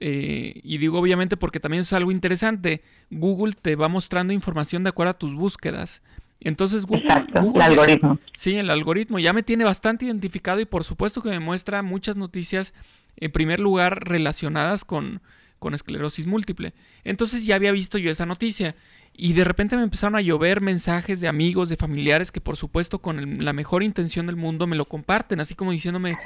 eh, 0.00 0.60
y 0.62 0.76
digo 0.76 0.98
obviamente 0.98 1.38
porque 1.38 1.60
también 1.60 1.80
es 1.80 1.92
algo 1.94 2.12
interesante, 2.12 2.82
Google 3.10 3.54
te 3.54 3.74
va 3.74 3.88
mostrando 3.88 4.34
información 4.34 4.82
de 4.82 4.90
acuerdo 4.90 5.12
a 5.12 5.18
tus 5.18 5.34
búsquedas. 5.34 6.02
Entonces 6.40 6.84
Google, 6.84 7.08
el 7.54 7.62
algoritmo. 7.62 8.18
Sí, 8.34 8.54
el 8.56 8.68
algoritmo 8.68 9.18
ya 9.18 9.32
me 9.32 9.42
tiene 9.42 9.64
bastante 9.64 10.04
identificado 10.04 10.60
y 10.60 10.66
por 10.66 10.84
supuesto 10.84 11.22
que 11.22 11.30
me 11.30 11.40
muestra 11.40 11.82
muchas 11.82 12.16
noticias, 12.16 12.74
en 13.16 13.32
primer 13.32 13.60
lugar, 13.60 14.06
relacionadas 14.06 14.84
con, 14.84 15.22
con 15.64 15.72
esclerosis 15.72 16.26
múltiple. 16.26 16.74
Entonces 17.04 17.46
ya 17.46 17.54
había 17.54 17.72
visto 17.72 17.96
yo 17.96 18.10
esa 18.10 18.26
noticia 18.26 18.76
y 19.14 19.32
de 19.32 19.44
repente 19.44 19.78
me 19.78 19.82
empezaron 19.82 20.14
a 20.14 20.20
llover 20.20 20.60
mensajes 20.60 21.20
de 21.20 21.26
amigos, 21.26 21.70
de 21.70 21.78
familiares 21.78 22.30
que 22.30 22.42
por 22.42 22.58
supuesto 22.58 22.98
con 22.98 23.38
la 23.42 23.54
mejor 23.54 23.82
intención 23.82 24.26
del 24.26 24.36
mundo 24.36 24.66
me 24.66 24.76
lo 24.76 24.84
comparten, 24.84 25.40
así 25.40 25.54
como 25.54 25.70
diciéndome, 25.70 26.18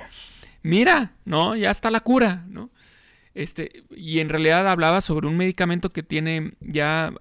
mira, 0.64 1.12
¿no? 1.24 1.54
Ya 1.54 1.70
está 1.70 1.92
la 1.92 2.00
cura, 2.00 2.46
¿no? 2.48 2.70
Este, 3.32 3.84
y 3.94 4.18
en 4.18 4.28
realidad 4.28 4.68
hablaba 4.68 5.02
sobre 5.02 5.28
un 5.28 5.36
medicamento 5.36 5.92
que 5.92 6.02
tiene 6.02 6.54
ya 6.58 7.12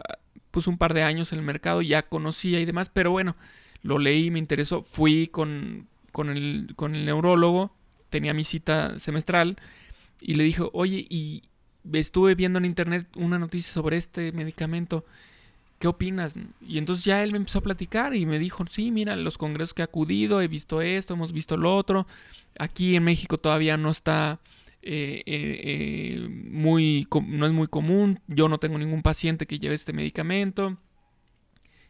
puso 0.50 0.71
un 0.71 0.79
par 0.79 0.95
de 0.95 1.03
años 1.03 1.31
en 1.33 1.38
el 1.38 1.45
mercado, 1.45 1.83
ya 1.83 2.01
conocía 2.01 2.59
y 2.59 2.65
demás, 2.65 2.89
pero 2.89 3.12
bueno, 3.12 3.36
lo 3.83 4.00
leí, 4.00 4.31
me 4.31 4.39
interesó, 4.39 4.81
fui 4.81 5.27
con, 5.27 5.88
con, 6.12 6.31
el, 6.31 6.74
con 6.75 6.95
el 6.95 7.05
neurólogo, 7.05 7.75
tenía 8.09 8.33
mi 8.33 8.43
cita 8.43 8.97
semestral 8.97 9.57
y 10.19 10.33
le 10.33 10.45
dije, 10.45 10.63
oye, 10.74 11.05
y 11.12 11.43
estuve 11.94 12.36
viendo 12.36 12.60
en 12.60 12.65
internet 12.65 13.08
una 13.15 13.39
noticia 13.39 13.74
sobre 13.74 13.98
este 13.98 14.32
medicamento, 14.32 15.06
¿qué 15.79 15.88
opinas? 15.88 16.34
Y 16.62 16.77
entonces 16.77 17.06
ya 17.06 17.24
él 17.24 17.32
me 17.32 17.38
empezó 17.38 17.60
a 17.60 17.63
platicar 17.63 18.15
y 18.15 18.25
me 18.25 18.39
dijo, 18.39 18.65
sí, 18.67 18.91
mira, 18.91 19.15
los 19.15 19.38
congresos 19.38 19.74
que 19.74 19.82
he 19.82 19.86
acudido, 19.86 20.41
he 20.41 20.48
visto 20.48 20.82
esto, 20.82 21.13
hemos 21.13 21.34
visto 21.34 21.58
lo 21.58 21.75
otro, 21.75 22.08
aquí 22.60 22.96
en 22.96 23.03
México 23.03 23.38
todavía 23.38 23.77
no 23.77 23.91
está 23.91 24.39
eh, 24.89 25.22
eh, 25.25 25.62
eh, 25.63 26.29
muy, 26.29 27.08
no 27.27 27.46
es 27.46 27.51
muy 27.51 27.67
común, 27.67 28.22
yo 28.27 28.48
no 28.48 28.58
tengo 28.58 28.77
ningún 28.77 29.01
paciente 29.01 29.46
que 29.46 29.60
lleve 29.60 29.75
este 29.75 29.94
medicamento. 29.94 30.77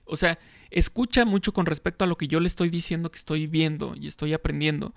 O 0.05 0.15
sea, 0.15 0.39
escucha 0.71 1.25
mucho 1.25 1.53
con 1.53 1.65
respecto 1.65 2.05
a 2.05 2.07
lo 2.07 2.17
que 2.17 2.27
yo 2.27 2.39
le 2.39 2.47
estoy 2.47 2.69
diciendo 2.69 3.11
que 3.11 3.17
estoy 3.17 3.45
viendo 3.45 3.93
y 3.95 4.07
estoy 4.07 4.33
aprendiendo. 4.33 4.95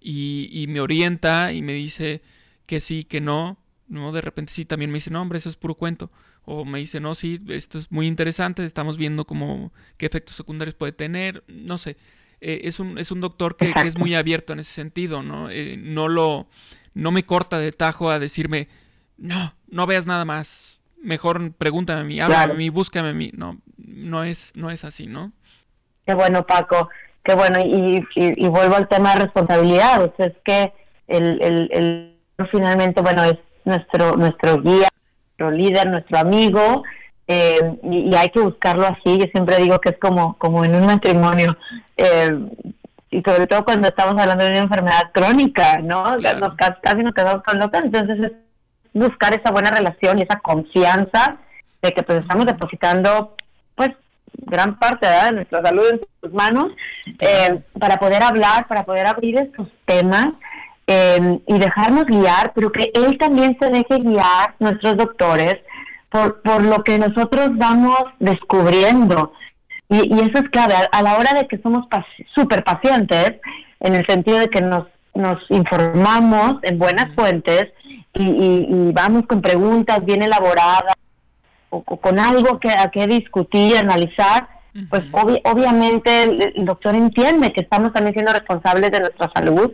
Y, 0.00 0.64
me 0.68 0.80
orienta 0.80 1.52
y 1.52 1.62
me 1.62 1.74
dice 1.74 2.22
que 2.66 2.80
sí, 2.80 3.04
que 3.04 3.20
no. 3.20 3.58
¿No? 3.92 4.12
De 4.12 4.20
repente 4.20 4.52
sí, 4.52 4.64
también 4.64 4.90
me 4.90 4.96
dice, 4.96 5.10
no, 5.10 5.22
hombre, 5.22 5.38
eso 5.38 5.48
es 5.48 5.56
puro 5.56 5.74
cuento. 5.74 6.10
O 6.44 6.64
me 6.64 6.78
dice, 6.78 6.98
no, 6.98 7.14
sí, 7.14 7.40
esto 7.48 7.78
es 7.78 7.92
muy 7.92 8.06
interesante, 8.06 8.64
estamos 8.64 8.96
viendo 8.96 9.24
cómo, 9.24 9.72
qué 9.96 10.06
efectos 10.06 10.34
secundarios 10.36 10.74
puede 10.74 10.92
tener. 10.92 11.44
No 11.46 11.78
sé, 11.78 11.96
es, 12.40 12.80
un, 12.80 12.98
es 12.98 13.12
un 13.12 13.20
doctor 13.20 13.56
que, 13.56 13.72
es 13.84 13.98
muy 13.98 14.14
abierto 14.14 14.52
en 14.52 14.60
ese 14.60 14.72
sentido, 14.72 15.22
¿no? 15.22 15.48
no 15.78 16.08
lo 16.08 16.48
no 16.94 17.10
me 17.10 17.24
corta 17.24 17.58
de 17.58 17.72
tajo 17.72 18.10
a 18.10 18.18
decirme, 18.18 18.68
no, 19.16 19.54
no 19.68 19.86
veas 19.86 20.06
nada 20.06 20.24
más, 20.24 20.80
mejor 21.02 21.52
pregúntame 21.52 22.00
a 22.00 22.04
mí, 22.04 22.20
háblame 22.20 22.52
a 22.52 22.56
mí, 22.56 22.68
búscame 22.68 23.10
a 23.10 23.14
mí. 23.14 23.30
No, 23.34 23.58
no 23.76 24.24
es, 24.24 24.52
no 24.56 24.70
es 24.70 24.84
así, 24.84 25.06
¿no? 25.06 25.32
Qué 26.06 26.14
bueno, 26.14 26.46
Paco, 26.46 26.90
qué 27.22 27.34
bueno. 27.34 27.60
Y, 27.60 28.04
y, 28.14 28.48
vuelvo 28.48 28.76
al 28.76 28.88
tema 28.88 29.14
de 29.14 29.20
responsabilidad, 29.22 30.04
o 30.04 30.14
sea, 30.16 30.26
es 30.26 30.36
que 30.44 30.72
el, 31.08 31.40
el, 31.40 31.68
el 31.72 32.48
finalmente, 32.50 33.00
bueno, 33.00 33.24
es 33.24 33.38
nuestro, 33.64 34.16
nuestro 34.16 34.60
guía, 34.60 34.88
nuestro 35.38 35.50
líder, 35.50 35.88
nuestro 35.88 36.18
amigo, 36.18 36.82
eh, 37.26 37.78
y, 37.82 38.14
hay 38.14 38.28
que 38.30 38.40
buscarlo 38.40 38.86
así. 38.86 39.18
Yo 39.18 39.26
siempre 39.32 39.58
digo 39.58 39.80
que 39.80 39.90
es 39.90 39.98
como, 39.98 40.36
como 40.38 40.64
en 40.64 40.74
un 40.74 40.86
matrimonio. 40.86 41.56
Eh, 41.96 42.38
y 43.10 43.20
sobre 43.22 43.46
todo 43.46 43.64
cuando 43.64 43.88
estamos 43.88 44.20
hablando 44.20 44.44
de 44.44 44.50
una 44.50 44.60
enfermedad 44.60 45.10
crónica, 45.12 45.78
¿no? 45.78 46.16
Nos, 46.16 46.54
casi 46.56 47.02
nos 47.02 47.14
quedamos 47.14 47.42
con 47.42 47.58
locas, 47.58 47.84
entonces 47.84 48.18
es 48.20 48.32
buscar 48.94 49.34
esa 49.34 49.52
buena 49.52 49.70
relación 49.70 50.18
y 50.18 50.22
esa 50.22 50.40
confianza 50.40 51.36
de 51.82 51.92
que 51.92 52.02
pues 52.02 52.20
estamos 52.20 52.46
depositando 52.46 53.36
pues 53.74 53.90
gran 54.46 54.78
parte 54.78 55.06
de 55.06 55.32
nuestra 55.32 55.62
salud 55.62 55.84
en 55.92 56.00
sus 56.20 56.32
manos 56.32 56.72
eh, 57.18 57.60
para 57.78 57.98
poder 57.98 58.22
hablar, 58.22 58.66
para 58.66 58.84
poder 58.84 59.06
abrir 59.06 59.36
estos 59.38 59.68
temas 59.84 60.28
eh, 60.86 61.40
y 61.46 61.58
dejarnos 61.58 62.06
guiar, 62.06 62.52
pero 62.54 62.72
que 62.72 62.90
él 62.94 63.16
también 63.18 63.56
se 63.60 63.70
deje 63.70 63.98
guiar, 63.98 64.54
nuestros 64.58 64.96
doctores, 64.96 65.58
por, 66.08 66.42
por 66.42 66.64
lo 66.64 66.82
que 66.84 66.98
nosotros 66.98 67.50
vamos 67.56 67.98
descubriendo. 68.18 69.32
Y, 69.88 70.20
eso 70.20 70.38
es 70.38 70.48
clave, 70.50 70.74
a, 70.90 71.02
la 71.02 71.16
hora 71.16 71.34
de 71.34 71.46
que 71.46 71.58
somos 71.58 71.86
súper 72.34 72.64
pacientes, 72.64 73.34
en 73.80 73.94
el 73.94 74.06
sentido 74.06 74.38
de 74.38 74.48
que 74.48 74.62
nos, 74.62 74.86
nos 75.14 75.38
informamos 75.50 76.56
en 76.62 76.78
buenas 76.78 77.14
fuentes 77.14 77.72
y, 78.14 78.92
vamos 78.92 79.26
con 79.26 79.42
preguntas 79.42 80.04
bien 80.04 80.22
elaboradas 80.22 80.94
o, 81.70 81.82
con 81.82 82.18
algo 82.18 82.58
que, 82.58 82.70
a 82.70 82.90
que 82.90 83.06
discutir, 83.06 83.76
analizar, 83.76 84.48
pues 84.88 85.02
obviamente 85.44 86.22
el, 86.22 86.64
doctor 86.64 86.94
entiende 86.94 87.52
que 87.52 87.60
estamos 87.60 87.92
también 87.92 88.14
siendo 88.14 88.32
responsables 88.32 88.90
de 88.90 89.00
nuestra 89.00 89.30
salud 89.34 89.72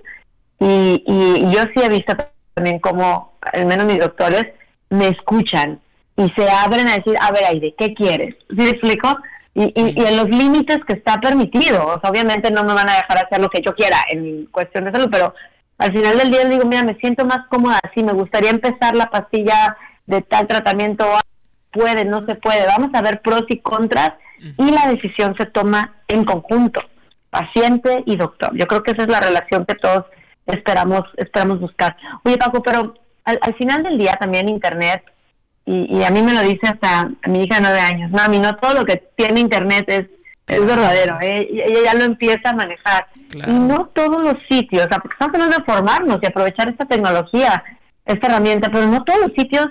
y, 0.60 1.04
y 1.06 1.52
yo 1.52 1.62
sí 1.74 1.82
he 1.82 1.88
visto 1.88 2.14
también 2.54 2.78
como, 2.80 3.38
al 3.52 3.66
menos 3.66 3.86
mis 3.86 4.00
doctores, 4.00 4.46
me 4.90 5.08
escuchan 5.08 5.80
y 6.16 6.28
se 6.36 6.50
abren 6.50 6.88
a 6.88 6.96
decir, 6.96 7.14
a 7.20 7.30
ver, 7.30 7.44
Aide, 7.44 7.74
¿qué 7.78 7.94
quieres? 7.94 8.34
¿Sí 8.48 8.56
me 8.56 8.70
explico? 8.70 9.16
y, 9.58 9.72
y, 9.74 10.06
en 10.06 10.16
los 10.16 10.28
límites 10.28 10.78
que 10.86 10.92
está 10.92 11.20
permitido. 11.20 12.00
obviamente 12.02 12.50
no 12.50 12.62
me 12.62 12.74
van 12.74 12.88
a 12.88 12.94
dejar 12.94 13.18
hacer 13.18 13.40
lo 13.40 13.48
que 13.48 13.60
yo 13.60 13.74
quiera 13.74 13.96
en 14.08 14.46
cuestión 14.46 14.84
de 14.84 14.92
salud, 14.92 15.08
pero 15.10 15.34
al 15.78 15.92
final 15.92 16.18
del 16.18 16.30
día 16.30 16.44
digo, 16.44 16.64
mira, 16.64 16.84
me 16.84 16.94
siento 16.96 17.24
más 17.24 17.46
cómoda 17.48 17.80
así, 17.82 18.02
me 18.02 18.12
gustaría 18.12 18.50
empezar 18.50 18.94
la 18.94 19.10
pastilla 19.10 19.76
de 20.06 20.22
tal 20.22 20.46
tratamiento, 20.46 21.06
puede, 21.72 22.04
no 22.04 22.24
se 22.26 22.36
puede, 22.36 22.66
vamos 22.66 22.90
a 22.94 23.02
ver 23.02 23.20
pros 23.20 23.44
y 23.48 23.58
contras 23.58 24.12
y 24.56 24.70
la 24.70 24.86
decisión 24.86 25.34
se 25.36 25.46
toma 25.46 25.96
en 26.06 26.24
conjunto, 26.24 26.80
paciente 27.30 28.04
y 28.06 28.16
doctor. 28.16 28.56
Yo 28.56 28.66
creo 28.66 28.82
que 28.84 28.92
esa 28.92 29.02
es 29.02 29.08
la 29.08 29.20
relación 29.20 29.66
que 29.66 29.74
todos 29.74 30.04
esperamos 30.48 31.02
esperamos 31.16 31.60
buscar. 31.60 31.96
Oye 32.24 32.36
Paco, 32.36 32.62
pero 32.62 32.94
al, 33.24 33.38
al 33.40 33.54
final 33.54 33.82
del 33.82 33.98
día 33.98 34.12
también 34.14 34.48
Internet 34.48 35.04
y, 35.70 36.02
a 36.02 36.10
mí 36.10 36.22
me 36.22 36.32
lo 36.32 36.40
dice 36.40 36.66
hasta 36.66 37.10
mi 37.26 37.42
hija 37.42 37.56
de 37.56 37.60
nueve 37.60 37.80
años, 37.80 38.10
mami, 38.10 38.38
no 38.38 38.56
todo 38.56 38.72
lo 38.72 38.84
que 38.86 39.02
tiene 39.16 39.40
internet 39.40 39.84
es, 39.88 40.06
es 40.46 40.66
verdadero, 40.66 41.18
¿eh? 41.20 41.46
ella 41.52 41.92
ya 41.92 41.94
lo 41.94 42.04
empieza 42.04 42.50
a 42.50 42.54
manejar. 42.54 43.08
Y 43.34 43.52
no 43.52 43.86
todos 43.88 44.22
los 44.22 44.36
sitios, 44.48 44.86
o 44.86 44.88
sea, 44.88 44.98
porque 44.98 45.14
estamos 45.14 45.34
hablando 45.34 45.58
de 45.58 45.64
formarnos 45.64 46.20
y 46.22 46.26
aprovechar 46.26 46.70
esta 46.70 46.86
tecnología, 46.86 47.62
esta 48.06 48.28
herramienta, 48.28 48.70
pero 48.72 48.86
no 48.86 49.04
todos 49.04 49.20
los 49.20 49.32
sitios 49.36 49.66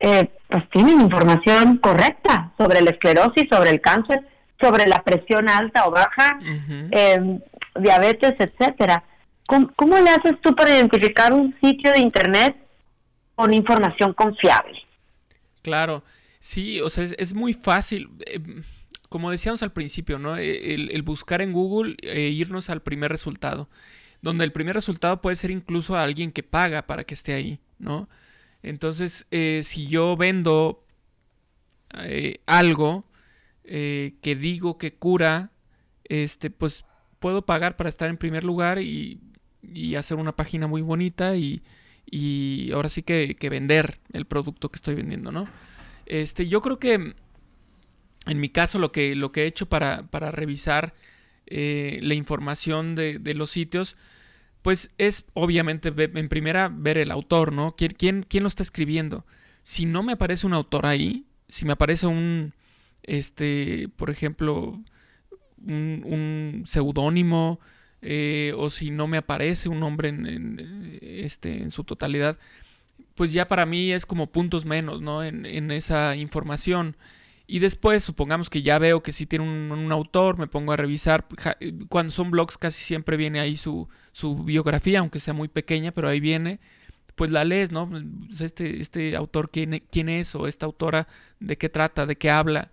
eh, 0.00 0.28
pues 0.48 0.68
tienen 0.70 1.00
información 1.02 1.76
correcta 1.78 2.50
sobre 2.58 2.82
la 2.82 2.90
esclerosis, 2.90 3.48
sobre 3.48 3.70
el 3.70 3.80
cáncer, 3.80 4.26
sobre 4.60 4.88
la 4.88 5.04
presión 5.04 5.48
alta 5.48 5.86
o 5.86 5.92
baja, 5.92 6.36
em, 6.90 7.38
diabetes, 7.76 8.34
etcétera. 8.40 9.04
¿Cómo, 9.48 9.72
¿Cómo 9.76 9.98
le 9.98 10.10
haces 10.10 10.38
tú 10.42 10.54
para 10.54 10.76
identificar 10.76 11.32
un 11.32 11.56
sitio 11.62 11.90
de 11.92 12.00
internet 12.00 12.54
con 13.34 13.54
información 13.54 14.12
confiable? 14.12 14.78
Claro, 15.62 16.04
sí, 16.38 16.82
o 16.82 16.90
sea, 16.90 17.04
es, 17.04 17.32
muy 17.32 17.54
fácil. 17.54 18.10
Eh, 18.26 18.40
como 19.08 19.30
decíamos 19.30 19.62
al 19.62 19.72
principio, 19.72 20.18
¿no? 20.18 20.36
E, 20.36 20.74
el, 20.74 21.02
buscar 21.02 21.40
en 21.40 21.54
Google 21.54 21.96
e 22.02 22.28
irnos 22.28 22.68
al 22.68 22.82
primer 22.82 23.10
resultado. 23.10 23.70
Donde 24.20 24.44
el 24.44 24.52
primer 24.52 24.74
resultado 24.74 25.22
puede 25.22 25.36
ser 25.36 25.50
incluso 25.50 25.96
a 25.96 26.02
alguien 26.02 26.30
que 26.30 26.42
paga 26.42 26.86
para 26.86 27.04
que 27.04 27.14
esté 27.14 27.32
ahí, 27.32 27.58
¿no? 27.78 28.06
Entonces, 28.62 29.26
eh, 29.30 29.62
si 29.64 29.86
yo 29.86 30.14
vendo 30.18 30.84
eh, 32.02 32.42
algo 32.44 33.06
que 33.64 34.36
digo 34.38 34.78
que 34.78 34.94
cura, 34.94 35.52
este, 36.04 36.50
pues 36.50 36.84
puedo 37.18 37.42
pagar 37.42 37.76
para 37.76 37.88
estar 37.88 38.08
en 38.08 38.16
primer 38.16 38.42
lugar 38.42 38.78
y, 38.78 39.20
y 39.62 39.94
hacer 39.96 40.16
una 40.16 40.36
página 40.36 40.66
muy 40.66 40.82
bonita 40.82 41.36
y, 41.36 41.62
y 42.10 42.70
ahora 42.72 42.88
sí 42.88 43.02
que, 43.02 43.36
vender 43.50 43.98
el 44.12 44.24
producto 44.24 44.70
que 44.70 44.76
estoy 44.76 44.94
vendiendo, 44.94 45.32
¿no? 45.32 45.48
Este, 46.06 46.48
yo 46.48 46.60
creo 46.60 46.78
que 46.78 47.14
en 48.26 48.40
mi 48.40 48.48
caso 48.48 48.78
lo 48.78 48.92
que, 48.92 49.14
lo 49.14 49.32
que 49.32 49.42
he 49.42 49.46
hecho 49.46 49.68
para, 49.68 50.06
para 50.08 50.30
revisar 50.30 50.94
eh, 51.46 51.98
la 52.02 52.14
información 52.14 52.94
de, 52.94 53.18
de, 53.18 53.34
los 53.34 53.50
sitios, 53.50 53.96
pues 54.62 54.92
es 54.98 55.24
obviamente 55.34 55.92
en 55.96 56.28
primera 56.28 56.70
ver 56.72 56.98
el 56.98 57.10
autor, 57.10 57.52
¿no? 57.52 57.74
¿Quién, 57.76 57.92
quién, 57.92 58.26
quién 58.28 58.42
lo 58.42 58.48
está 58.48 58.62
escribiendo? 58.62 59.24
Si 59.62 59.86
no 59.86 60.02
me 60.02 60.12
aparece 60.12 60.46
un 60.46 60.54
autor 60.54 60.86
ahí, 60.86 61.26
si 61.48 61.64
me 61.64 61.72
aparece 61.72 62.06
un, 62.06 62.54
este, 63.02 63.88
por 63.96 64.10
ejemplo, 64.10 64.80
un, 65.64 66.02
un 66.04 66.64
seudónimo, 66.66 67.60
eh, 68.00 68.52
o 68.56 68.70
si 68.70 68.90
no 68.90 69.06
me 69.06 69.16
aparece 69.16 69.68
un 69.68 69.80
nombre 69.80 70.08
en, 70.08 70.98
este, 71.02 71.62
en 71.62 71.70
su 71.70 71.84
totalidad, 71.84 72.38
pues 73.14 73.32
ya 73.32 73.48
para 73.48 73.66
mí 73.66 73.92
es 73.92 74.06
como 74.06 74.28
puntos 74.28 74.64
menos, 74.64 75.00
¿no? 75.00 75.24
En, 75.24 75.70
esa 75.72 76.14
información. 76.16 76.96
Y 77.48 77.60
después, 77.60 78.04
supongamos 78.04 78.50
que 78.50 78.62
ya 78.62 78.78
veo 78.78 79.02
que 79.02 79.12
sí 79.12 79.26
tiene 79.26 79.44
un, 79.44 79.92
autor, 79.92 80.38
me 80.38 80.46
pongo 80.46 80.72
a 80.72 80.76
revisar. 80.76 81.26
Cuando 81.88 82.12
son 82.12 82.30
blogs 82.30 82.58
casi 82.58 82.84
siempre 82.84 83.16
viene 83.16 83.40
ahí 83.40 83.56
su, 83.56 83.88
su, 84.12 84.44
biografía, 84.44 85.00
aunque 85.00 85.18
sea 85.18 85.34
muy 85.34 85.48
pequeña, 85.48 85.92
pero 85.92 86.08
ahí 86.08 86.20
viene. 86.20 86.60
Pues 87.16 87.30
la 87.32 87.44
lees, 87.44 87.72
¿no? 87.72 87.88
Pues 87.88 88.40
este, 88.42 88.80
este 88.80 89.16
autor, 89.16 89.50
¿quién, 89.50 89.82
¿quién, 89.90 90.08
es? 90.08 90.34
O 90.36 90.46
esta 90.46 90.66
autora, 90.66 91.08
¿de 91.40 91.58
qué 91.58 91.68
trata? 91.68 92.06
¿De 92.06 92.16
qué 92.16 92.30
habla? 92.30 92.70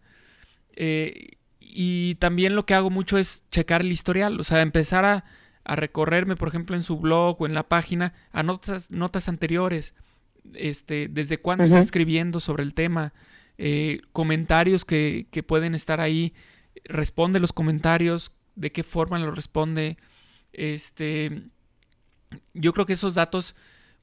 Eh, 0.75 1.37
y 1.75 2.15
también 2.15 2.55
lo 2.55 2.65
que 2.65 2.73
hago 2.73 2.89
mucho 2.89 3.17
es 3.17 3.43
checar 3.51 3.81
el 3.81 3.91
historial, 3.91 4.39
o 4.39 4.43
sea, 4.43 4.61
empezar 4.61 5.03
a, 5.03 5.25
a 5.65 5.75
recorrerme, 5.75 6.37
por 6.37 6.47
ejemplo, 6.47 6.75
en 6.75 6.83
su 6.83 6.97
blog 6.97 7.41
o 7.41 7.45
en 7.45 7.53
la 7.53 7.67
página, 7.67 8.13
a 8.31 8.43
notas, 8.43 8.89
notas 8.91 9.27
anteriores. 9.27 9.93
Este, 10.53 11.07
desde 11.09 11.39
cuándo 11.39 11.63
está 11.63 11.79
escribiendo 11.79 12.39
sobre 12.39 12.63
el 12.63 12.75
tema 12.75 13.13
eh, 13.57 14.01
comentarios 14.11 14.85
que, 14.85 15.27
que, 15.31 15.41
pueden 15.41 15.73
estar 15.73 15.99
ahí, 15.99 16.33
responde 16.83 17.39
los 17.39 17.51
comentarios, 17.51 18.31
de 18.55 18.71
qué 18.71 18.83
forma 18.83 19.17
los 19.19 19.35
responde. 19.35 19.97
Este, 20.53 21.43
yo 22.53 22.73
creo 22.73 22.85
que 22.85 22.93
esos 22.93 23.15
datos, 23.15 23.55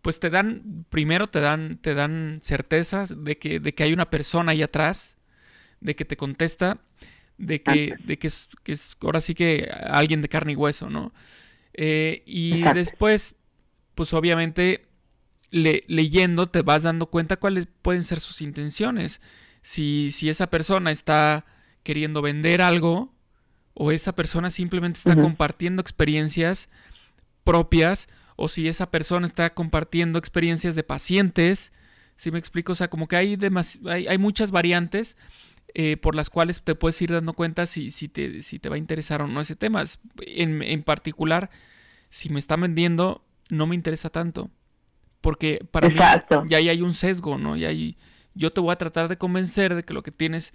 pues 0.02 0.20
te 0.20 0.30
dan, 0.30 0.84
primero 0.90 1.28
te 1.28 1.40
dan, 1.40 1.78
te 1.78 1.94
dan 1.94 2.40
certezas 2.42 3.24
de 3.24 3.38
que, 3.38 3.60
de 3.60 3.72
que 3.74 3.84
hay 3.84 3.92
una 3.92 4.10
persona 4.10 4.52
ahí 4.52 4.62
atrás, 4.62 5.16
de 5.80 5.94
que 5.94 6.04
te 6.04 6.16
contesta, 6.16 6.80
de 7.38 7.62
que, 7.62 7.94
de 8.04 8.18
que, 8.18 8.26
es, 8.28 8.48
que 8.62 8.72
es 8.72 8.90
ahora 9.00 9.20
sí 9.20 9.34
que 9.34 9.68
alguien 9.84 10.22
de 10.22 10.28
carne 10.28 10.52
y 10.52 10.56
hueso, 10.56 10.90
¿no? 10.90 11.12
Eh, 11.74 12.22
y 12.26 12.62
después, 12.74 13.34
pues 13.94 14.12
obviamente 14.12 14.86
leyendo 15.50 16.48
te 16.48 16.62
vas 16.62 16.82
dando 16.82 17.06
cuenta 17.06 17.36
cuáles 17.36 17.66
pueden 17.82 18.04
ser 18.04 18.20
sus 18.20 18.40
intenciones 18.40 19.20
si, 19.62 20.10
si 20.10 20.28
esa 20.28 20.48
persona 20.48 20.90
está 20.90 21.46
queriendo 21.82 22.20
vender 22.20 22.62
algo 22.62 23.14
o 23.74 23.92
esa 23.92 24.14
persona 24.14 24.50
simplemente 24.50 24.98
está 24.98 25.14
compartiendo 25.16 25.80
experiencias 25.80 26.68
propias 27.44 28.08
o 28.36 28.48
si 28.48 28.68
esa 28.68 28.90
persona 28.90 29.26
está 29.26 29.50
compartiendo 29.54 30.18
experiencias 30.18 30.74
de 30.74 30.82
pacientes. 30.82 31.72
Si 32.16 32.30
me 32.30 32.38
explico, 32.38 32.72
o 32.72 32.74
sea, 32.74 32.90
como 32.90 33.08
que 33.08 33.16
hay, 33.16 33.38
hay, 33.86 34.06
hay, 34.06 34.18
muchas 34.18 34.50
variantes 34.50 35.16
eh, 35.74 35.96
por 35.96 36.14
las 36.14 36.30
cuales 36.30 36.62
te 36.62 36.74
puedes 36.74 37.00
ir 37.02 37.12
dando 37.12 37.32
cuenta 37.32 37.66
si, 37.66 37.90
si, 37.90 38.08
te, 38.08 38.42
si 38.42 38.58
te 38.58 38.68
va 38.68 38.76
a 38.76 38.78
interesar 38.78 39.22
o 39.22 39.26
no 39.26 39.40
ese 39.40 39.56
tema. 39.56 39.84
En, 40.26 40.62
en 40.62 40.82
particular, 40.82 41.50
si 42.10 42.28
me 42.28 42.38
está 42.38 42.56
vendiendo, 42.56 43.22
no 43.48 43.66
me 43.66 43.74
interesa 43.74 44.10
tanto. 44.10 44.50
Porque 45.20 45.64
para 45.70 45.88
mí 45.88 45.96
ya 46.48 46.56
hay 46.58 46.82
un 46.82 46.94
sesgo, 46.94 47.38
¿no? 47.38 47.56
Ya 47.56 47.68
hay, 47.68 47.96
yo 48.34 48.50
te 48.50 48.60
voy 48.60 48.72
a 48.72 48.76
tratar 48.76 49.08
de 49.08 49.16
convencer 49.16 49.74
de 49.74 49.84
que 49.84 49.94
lo 49.94 50.02
que 50.02 50.10
tienes 50.10 50.52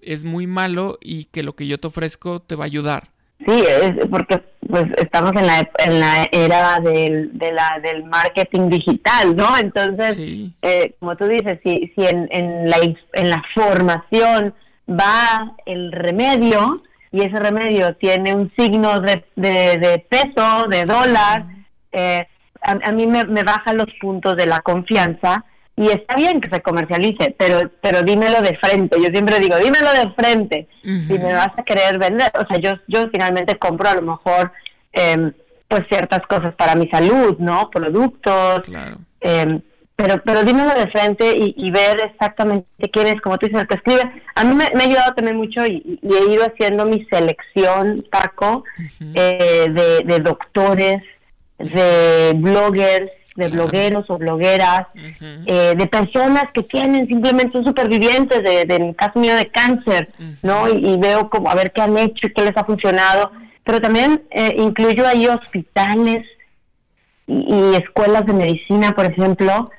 es 0.00 0.24
muy 0.24 0.46
malo 0.46 0.98
y 1.00 1.24
que 1.24 1.42
lo 1.42 1.54
que 1.54 1.66
yo 1.66 1.78
te 1.78 1.88
ofrezco 1.88 2.40
te 2.40 2.54
va 2.54 2.64
a 2.64 2.66
ayudar. 2.66 3.10
Sí, 3.38 3.52
es 3.52 4.06
porque 4.06 4.42
pues 4.68 4.84
estamos 4.96 5.32
en 5.34 5.46
la, 5.46 5.70
en 5.78 6.00
la 6.00 6.28
era 6.30 6.78
del, 6.80 7.36
de 7.38 7.52
la, 7.52 7.80
del 7.82 8.04
marketing 8.04 8.68
digital, 8.68 9.34
¿no? 9.34 9.56
Entonces, 9.56 10.18
eh, 10.62 10.94
como 11.00 11.16
tú 11.16 11.26
dices, 11.26 11.58
si, 11.64 11.92
si 11.94 12.06
en, 12.06 12.28
en, 12.30 12.68
la, 12.68 12.76
en 13.14 13.30
la 13.30 13.42
formación 13.54 14.54
va 14.88 15.54
el 15.64 15.92
remedio 15.92 16.82
y 17.10 17.22
ese 17.22 17.40
remedio 17.40 17.94
tiene 17.96 18.34
un 18.34 18.52
signo 18.58 19.00
de, 19.00 19.24
de, 19.36 20.06
peso, 20.08 20.68
de 20.68 20.84
dólar, 20.84 21.46
eh, 21.92 22.26
a, 22.60 22.72
a, 22.72 22.92
mí 22.92 23.06
me, 23.06 23.24
me 23.24 23.44
baja 23.44 23.72
los 23.72 23.88
puntos 24.00 24.36
de 24.36 24.46
la 24.46 24.60
confianza 24.60 25.44
y 25.78 25.90
está 25.90 26.16
bien 26.16 26.40
que 26.40 26.50
se 26.50 26.60
comercialice, 26.60 27.36
pero 27.38 27.70
pero 27.80 28.02
dímelo 28.02 28.42
de 28.42 28.58
frente. 28.58 29.00
Yo 29.00 29.10
siempre 29.10 29.38
digo, 29.38 29.56
dímelo 29.58 29.92
de 29.92 30.10
frente. 30.12 30.68
Si 30.82 31.18
me 31.18 31.32
vas 31.32 31.52
a 31.56 31.62
querer 31.62 31.98
vender, 31.98 32.32
o 32.34 32.44
sea, 32.46 32.58
yo 32.58 32.80
yo 32.88 33.08
finalmente 33.12 33.56
compro 33.58 33.88
a 33.88 33.94
lo 33.94 34.02
mejor 34.02 34.50
eh, 34.92 35.30
pues 35.68 35.84
ciertas 35.88 36.22
cosas 36.26 36.52
para 36.56 36.74
mi 36.74 36.88
salud, 36.88 37.36
¿no? 37.38 37.70
Productos. 37.70 38.62
Eh, 39.20 39.60
pero 39.94 40.20
pero 40.24 40.42
dímelo 40.42 40.74
de 40.74 40.88
frente 40.88 41.32
y, 41.36 41.70
ver 41.70 42.00
exactamente 42.12 42.66
quién 42.92 43.06
es, 43.06 43.20
como 43.20 43.38
tú 43.38 43.46
dices, 43.46 43.66
que 43.68 43.76
escribe. 43.76 44.02
A 44.34 44.44
mí 44.44 44.54
me, 44.54 44.64
ha 44.64 44.84
ayudado 44.84 45.14
también 45.14 45.36
mucho 45.36 45.64
y, 45.64 46.00
he 46.02 46.32
ido 46.32 46.44
haciendo 46.44 46.86
mi 46.86 47.04
selección, 47.04 48.04
Paco, 48.10 48.64
eh, 49.14 49.66
de, 49.70 50.04
de 50.04 50.18
doctores, 50.20 51.02
de 51.58 52.32
bloggers, 52.34 53.10
de 53.38 53.48
blogueros 53.48 54.04
o 54.10 54.18
blogueras, 54.18 54.88
eh, 55.46 55.74
de 55.76 55.86
personas 55.86 56.46
que 56.52 56.64
tienen 56.64 57.06
simplemente 57.06 57.52
son 57.52 57.64
supervivientes 57.64 58.42
de, 58.42 58.64
de 58.64 58.94
caso 58.96 59.20
mío 59.20 59.36
de 59.36 59.46
cáncer, 59.46 60.08
¿no? 60.42 60.68
Y, 60.68 60.98
veo 60.98 61.30
como 61.30 61.48
a 61.48 61.54
ver 61.54 61.72
qué 61.72 61.82
han 61.82 61.96
hecho 61.96 62.26
y 62.26 62.32
qué 62.32 62.42
les 62.42 62.56
ha 62.56 62.64
funcionado, 62.64 63.30
pero 63.62 63.80
también 63.80 64.24
eh, 64.30 64.56
incluyo 64.58 65.06
ahí 65.06 65.28
hospitales 65.28 66.26
y, 67.28 67.74
escuelas 67.76 68.26
de 68.26 68.32
medicina, 68.32 68.90
por 68.90 69.04
ejemplo, 69.04 69.70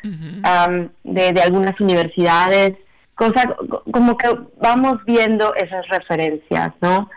de, 1.03 1.33
de 1.33 1.41
algunas 1.41 1.77
universidades, 1.81 2.77
cosas 3.15 3.45
como 3.91 4.15
que 4.15 4.29
vamos 4.61 5.03
viendo 5.05 5.53
esas 5.55 5.85
referencias, 5.89 6.71
¿no? 6.79 7.09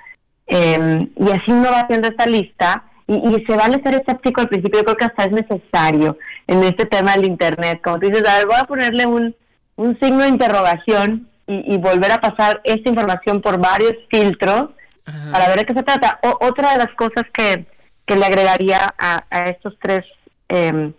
Em, 0.46 1.08
y 1.16 1.30
así 1.30 1.52
uno 1.52 1.70
va 1.70 1.80
haciendo 1.82 2.08
esta 2.08 2.26
lista 2.26 2.84
y, 3.06 3.44
se 3.46 3.56
vale 3.56 3.82
ser 3.82 3.94
escéptico 3.94 4.40
al 4.40 4.48
principio, 4.48 4.80
yo 4.80 4.84
creo 4.84 4.96
que 4.96 5.04
hasta 5.04 5.24
es 5.24 5.32
necesario 5.32 6.18
en 6.46 6.62
este 6.64 6.86
tema 6.86 7.12
del 7.12 7.26
Internet. 7.26 7.80
Como 7.82 7.98
tú 7.98 8.06
dices, 8.06 8.26
a 8.28 8.38
ver, 8.38 8.46
voy 8.46 8.56
a 8.58 8.64
ponerle 8.64 9.06
un, 9.06 9.34
un 9.76 9.98
signo 10.00 10.20
de 10.20 10.28
interrogación 10.28 11.28
y, 11.46 11.76
volver 11.78 12.12
a 12.12 12.20
pasar 12.20 12.60
esta 12.64 12.88
información 12.88 13.42
por 13.42 13.58
varios 13.58 13.94
filtros 14.10 14.70
para 15.32 15.48
ver 15.48 15.58
de 15.58 15.64
qué 15.66 15.74
se 15.74 15.82
trata. 15.82 16.20
otra 16.40 16.72
de 16.72 16.78
las 16.78 16.94
cosas 16.94 17.24
que, 17.34 17.66
que 18.06 18.16
le 18.16 18.24
agregaría 18.24 18.94
a, 18.96 19.24
a 19.28 19.40
estos 19.50 19.76
tres 19.80 20.04
eh, 20.48 20.92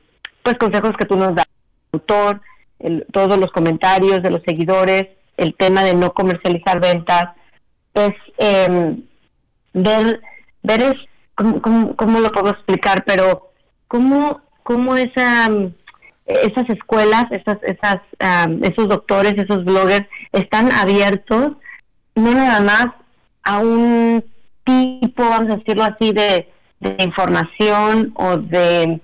pues 0.44 0.58
consejos 0.58 0.96
que 0.98 1.06
tú 1.06 1.16
nos 1.16 1.34
das, 1.34 1.48
autor, 1.92 2.42
el, 2.80 3.06
todos 3.12 3.38
los 3.38 3.52
comentarios 3.52 4.22
de 4.22 4.30
los 4.30 4.42
seguidores, 4.44 5.08
el 5.38 5.56
tema 5.56 5.84
de 5.84 5.96
no 5.96 6.13
comercializar 6.13 6.80
ventas, 6.80 7.30
es 7.94 8.13
eh, 8.38 8.98
ver, 9.74 10.22
ver 10.62 10.96
es, 11.38 11.62
¿cómo, 11.62 11.96
cómo, 11.96 12.19
lo 12.19 12.30
puedo 12.30 12.50
explicar? 12.50 13.04
Pero 13.06 13.52
cómo, 13.88 14.41
cómo 14.63 14.96
esa, 14.96 15.50
esas 16.26 16.69
escuelas, 16.69 17.26
esas, 17.32 17.58
esas, 17.63 18.02
esos 18.62 18.89
doctores, 18.89 19.34
esos 19.38 19.65
bloggers 19.65 20.08
están 20.32 20.72
abiertos 20.72 21.54
no 22.15 22.32
nada 22.32 22.62
más 22.62 22.88
a 23.43 23.60
un 23.60 24.24
tipo, 24.63 25.24
vamos 25.24 25.52
a 25.52 25.58
decirlo 25.58 25.84
así, 25.84 26.13
de, 26.13 26.50
de 26.80 27.04
información 27.04 28.13
o 28.15 28.38
de, 28.38 29.02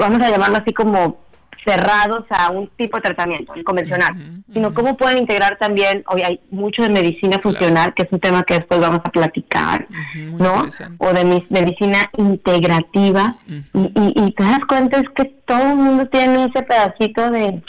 vamos 0.00 0.20
a 0.20 0.30
llamarlo 0.30 0.58
así 0.58 0.72
como 0.72 1.21
cerrados 1.64 2.24
a 2.30 2.50
un 2.50 2.68
tipo 2.76 2.96
de 2.96 3.02
tratamiento, 3.02 3.54
el 3.54 3.64
convencional, 3.64 4.42
sino 4.52 4.74
cómo 4.74 4.96
pueden 4.96 5.18
integrar 5.18 5.56
también, 5.58 6.02
hoy 6.08 6.22
hay 6.22 6.40
mucho 6.50 6.82
de 6.82 6.90
medicina 6.90 7.38
funcional, 7.42 7.94
que 7.94 8.02
es 8.02 8.08
un 8.12 8.20
tema 8.20 8.42
que 8.42 8.54
después 8.54 8.80
vamos 8.80 9.00
a 9.04 9.10
platicar, 9.10 9.86
¿no? 10.14 10.64
O 10.98 11.12
de 11.12 11.44
medicina 11.50 12.10
integrativa, 12.16 13.36
y, 13.74 14.32
te 14.32 14.42
das 14.42 14.60
cuenta 14.68 14.98
es 14.98 15.08
que 15.10 15.24
todo 15.46 15.70
el 15.70 15.76
mundo 15.76 16.06
tiene 16.06 16.46
ese 16.46 16.62
pedacito 16.62 17.30
de, 17.30 17.62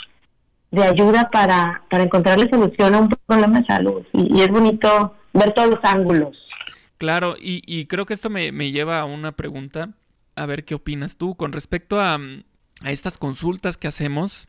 ayuda 0.82 1.30
para, 1.30 1.82
para 1.88 2.02
encontrarle 2.02 2.48
solución 2.50 2.94
a 2.94 3.00
un 3.00 3.08
problema 3.08 3.60
de 3.60 3.66
salud, 3.66 4.02
y, 4.12 4.40
es 4.40 4.48
bonito 4.48 5.14
ver 5.32 5.52
todos 5.52 5.70
los 5.70 5.80
ángulos. 5.84 6.36
Claro, 6.98 7.36
y, 7.40 7.62
y 7.66 7.86
creo 7.86 8.06
que 8.06 8.14
esto 8.14 8.30
me, 8.30 8.50
me 8.50 8.70
lleva 8.70 9.00
a 9.00 9.04
una 9.04 9.32
pregunta, 9.32 9.90
a 10.36 10.46
ver 10.46 10.64
qué 10.64 10.74
opinas 10.74 11.16
tú 11.16 11.36
con 11.36 11.52
respecto 11.52 12.00
a 12.00 12.18
a 12.84 12.92
estas 12.92 13.18
consultas 13.18 13.76
que 13.76 13.88
hacemos, 13.88 14.46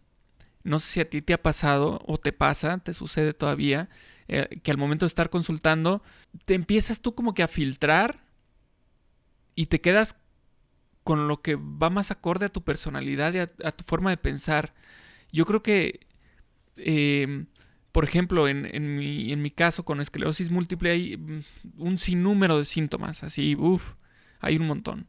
no 0.64 0.80
sé 0.80 0.92
si 0.92 1.00
a 1.00 1.10
ti 1.10 1.22
te 1.22 1.34
ha 1.34 1.42
pasado 1.42 2.02
o 2.06 2.18
te 2.18 2.34
pasa, 2.34 2.80
te 2.80 2.94
sucede 2.94 3.34
todavía, 3.34 3.90
eh, 4.28 4.60
que 4.62 4.72
al 4.72 4.78
momento 4.78 5.06
de 5.06 5.08
estar 5.08 5.30
consultando, 5.30 6.04
te 6.46 6.54
empiezas 6.54 7.02
tú 7.02 7.16
como 7.16 7.34
que 7.34 7.44
a 7.44 7.48
filtrar 7.48 8.26
y 9.56 9.68
te 9.68 9.80
quedas 9.80 10.16
con 11.04 11.28
lo 11.28 11.42
que 11.42 11.56
va 11.56 11.90
más 11.90 12.12
acorde 12.12 12.48
a 12.48 12.50
tu 12.50 12.64
personalidad 12.64 13.34
y 13.34 13.38
a, 13.40 13.72
tu 13.72 13.84
forma 13.86 14.10
de 14.10 14.18
pensar. 14.18 14.74
Yo 15.32 15.46
creo 15.46 15.64
que 15.64 16.02
em, 16.78 17.48
por 17.96 18.04
ejemplo, 18.04 18.50
en, 18.50 18.98
mi, 18.98 19.32
en 19.32 19.42
mi 19.42 19.52
caso 19.52 19.86
con 19.86 20.02
esclerosis 20.02 20.52
múltiple 20.52 20.92
hay 20.92 21.16
mm, 21.16 21.44
un 21.78 21.98
sinnúmero 21.98 22.58
de 22.58 22.66
síntomas, 22.66 23.24
así, 23.24 23.56
uff, 23.56 23.94
hay 24.42 24.58
un 24.58 24.68
montón. 24.68 25.08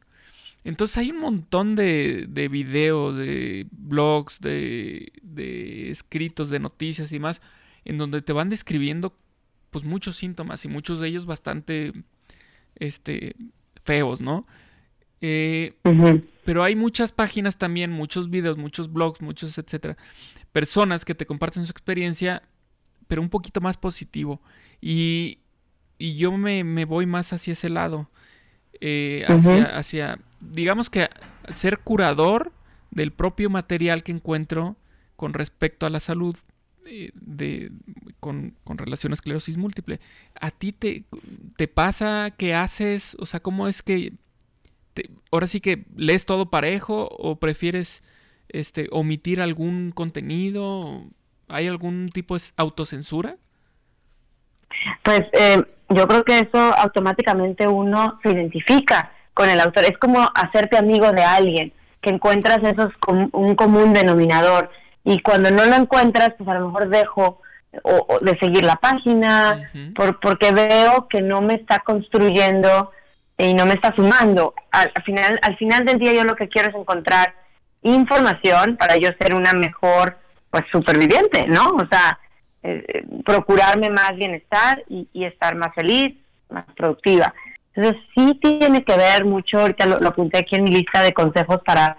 Entonces 0.67 0.99
hay 0.99 1.13
un 1.13 1.21
montón 1.21 1.77
de, 1.77 2.27
de 2.29 2.49
videos, 2.49 3.17
de 3.17 3.69
blogs, 3.71 4.41
de, 4.41 5.13
de 5.23 5.93
escritos, 5.93 6.51
de 6.51 6.59
noticias 6.59 7.13
y 7.13 7.21
más, 7.21 7.41
en 7.85 7.99
donde 7.99 8.21
te 8.21 8.33
van 8.33 8.49
describiendo 8.49 9.17
pues 9.71 9.85
muchos 9.85 10.17
síntomas 10.17 10.65
y 10.65 10.69
muchos 10.69 10.99
de 10.99 11.07
ellos 11.07 11.25
bastante 11.25 11.93
este, 12.75 13.37
feos, 13.85 14.21
¿no? 14.21 14.45
Eh, 15.21 15.75
pero 16.45 16.65
hay 16.65 16.75
muchas 16.75 17.13
páginas 17.13 17.59
también, 17.59 17.93
muchos 17.93 18.29
videos, 18.29 18.59
muchos 18.59 18.93
blogs, 18.93 19.21
muchos, 19.21 19.57
etcétera, 19.59 19.97
personas 20.51 21.05
que 21.05 21.15
te 21.15 21.27
comparten 21.27 21.65
su 21.65 21.71
experiencia, 21.71 22.43
pero 23.07 23.23
un 23.23 23.31
poquito 23.31 23.61
más 23.61 23.77
positivo. 23.77 24.41
Y, 24.81 25.39
y 25.97 26.17
yo 26.17 26.33
me, 26.37 26.65
me, 26.65 26.85
voy 26.85 27.07
más 27.07 27.33
hacia 27.33 27.53
ese 27.53 27.69
lado, 27.69 28.11
eh, 28.81 29.25
hacia, 29.29 29.79
hacia, 29.79 30.19
digamos 30.41 30.91
que 30.91 31.09
ser 31.51 31.79
curador 31.79 32.53
del 32.91 33.13
propio 33.13 33.51
material 33.51 34.03
que 34.03 34.13
encuentro 34.13 34.77
con 35.17 35.35
respecto 35.35 35.87
a 35.87 35.91
la 35.91 36.01
salud 36.01 36.37
eh, 36.87 37.11
de, 37.15 37.73
con, 38.21 38.55
con, 38.65 38.79
relación 38.79 39.13
a 39.13 39.15
esclerosis 39.15 39.57
múltiple. 39.57 40.01
¿A 40.41 40.51
ti 40.51 40.73
te, 40.73 41.05
te 41.57 41.69
pasa 41.69 42.33
que 42.37 42.55
haces, 42.55 43.17
o 43.19 43.27
sea, 43.27 43.41
cómo 43.41 43.67
es 43.69 43.83
que 43.83 44.13
ahora 45.31 45.47
sí 45.47 45.61
que 45.61 45.85
lees 45.97 46.27
todo 46.27 46.51
parejo 46.51 47.09
o 47.11 47.39
prefieres 47.39 48.03
este, 48.49 48.89
omitir 48.93 49.41
algún 49.41 49.91
contenido? 49.93 51.05
¿Hay 51.49 51.67
algún 51.67 52.11
tipo 52.11 52.37
de 52.37 52.45
autocensura? 52.57 53.37
Pues 55.03 55.21
eh, 55.33 55.63
yo 55.91 56.07
creo 56.09 56.25
que 56.25 56.39
eso 56.41 56.59
automáticamente 56.59 57.67
uno 57.67 58.19
se 58.23 58.31
identifica 58.31 59.13
con 59.37 59.51
el 59.51 59.61
autor. 59.61 59.85
Es 59.85 59.99
como 59.99 60.27
hacerte 60.35 60.79
amigo 60.79 61.13
de 61.13 61.23
alguien, 61.23 61.73
que 62.01 62.09
encuentras 62.09 62.59
esos 62.63 62.91
un 63.07 63.55
común 63.55 63.93
denominador. 63.93 64.71
Y 65.05 65.21
cuando 65.21 65.51
no 65.51 65.67
lo 65.67 65.75
encuentras, 65.75 66.31
pues 66.39 66.49
a 66.49 66.55
lo 66.55 66.67
mejor 66.67 66.89
dejo 66.89 67.43
o, 67.83 68.19
de 68.23 68.39
seguir 68.39 68.65
la 68.65 68.77
página, 68.77 69.71
por, 69.95 70.19
porque 70.21 70.53
veo 70.53 71.07
que 71.09 71.21
no 71.21 71.43
me 71.43 71.55
está 71.55 71.81
construyendo 71.81 72.91
y 73.37 73.53
no 73.53 73.67
me 73.67 73.75
está 73.75 73.95
sumando. 73.95 74.55
Al, 74.71 74.91
final, 75.05 75.39
al 75.43 75.57
final 75.59 75.85
del 75.85 75.99
día 75.99 76.15
yo 76.15 76.25
lo 76.25 76.35
que 76.35 76.49
quiero 76.49 76.71
es 76.71 76.75
encontrar 76.75 77.35
información 77.83 78.77
para 78.77 78.97
yo 78.97 79.11
ser 79.21 79.35
una 79.35 79.53
mejor 79.53 80.17
pues 80.51 80.65
superviviente, 80.73 81.47
¿no? 81.47 81.77
O 81.77 81.87
sea, 81.91 82.19
eh, 82.63 82.85
eh, 82.89 83.05
procurarme 83.25 83.91
más 83.91 84.17
bienestar 84.17 84.83
y, 84.89 85.09
estar 85.25 85.55
más 85.55 85.75
feliz, 85.75 86.17
más 86.49 86.65
productiva. 86.77 87.35
Entonces 87.77 88.03
sí 88.15 88.39
tiene 88.41 88.83
que 88.83 88.97
ver 88.97 89.27
mucho, 89.27 89.61
ahorita 89.61 89.87
lo, 89.87 90.09
apunté 90.09 90.39
aquí 90.39 90.57
en 90.57 90.65
mi 90.65 90.71
lista 90.71 91.03
de 91.03 91.13
consejos 91.13 91.61
para, 91.65 91.99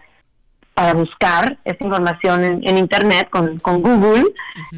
para 0.73 0.93
buscar 0.93 1.59
esta 1.63 1.85
información 1.85 2.43
en, 2.43 2.77
Internet 2.77 3.29
con, 3.29 3.59
con 3.59 3.83
Google, 3.83 4.25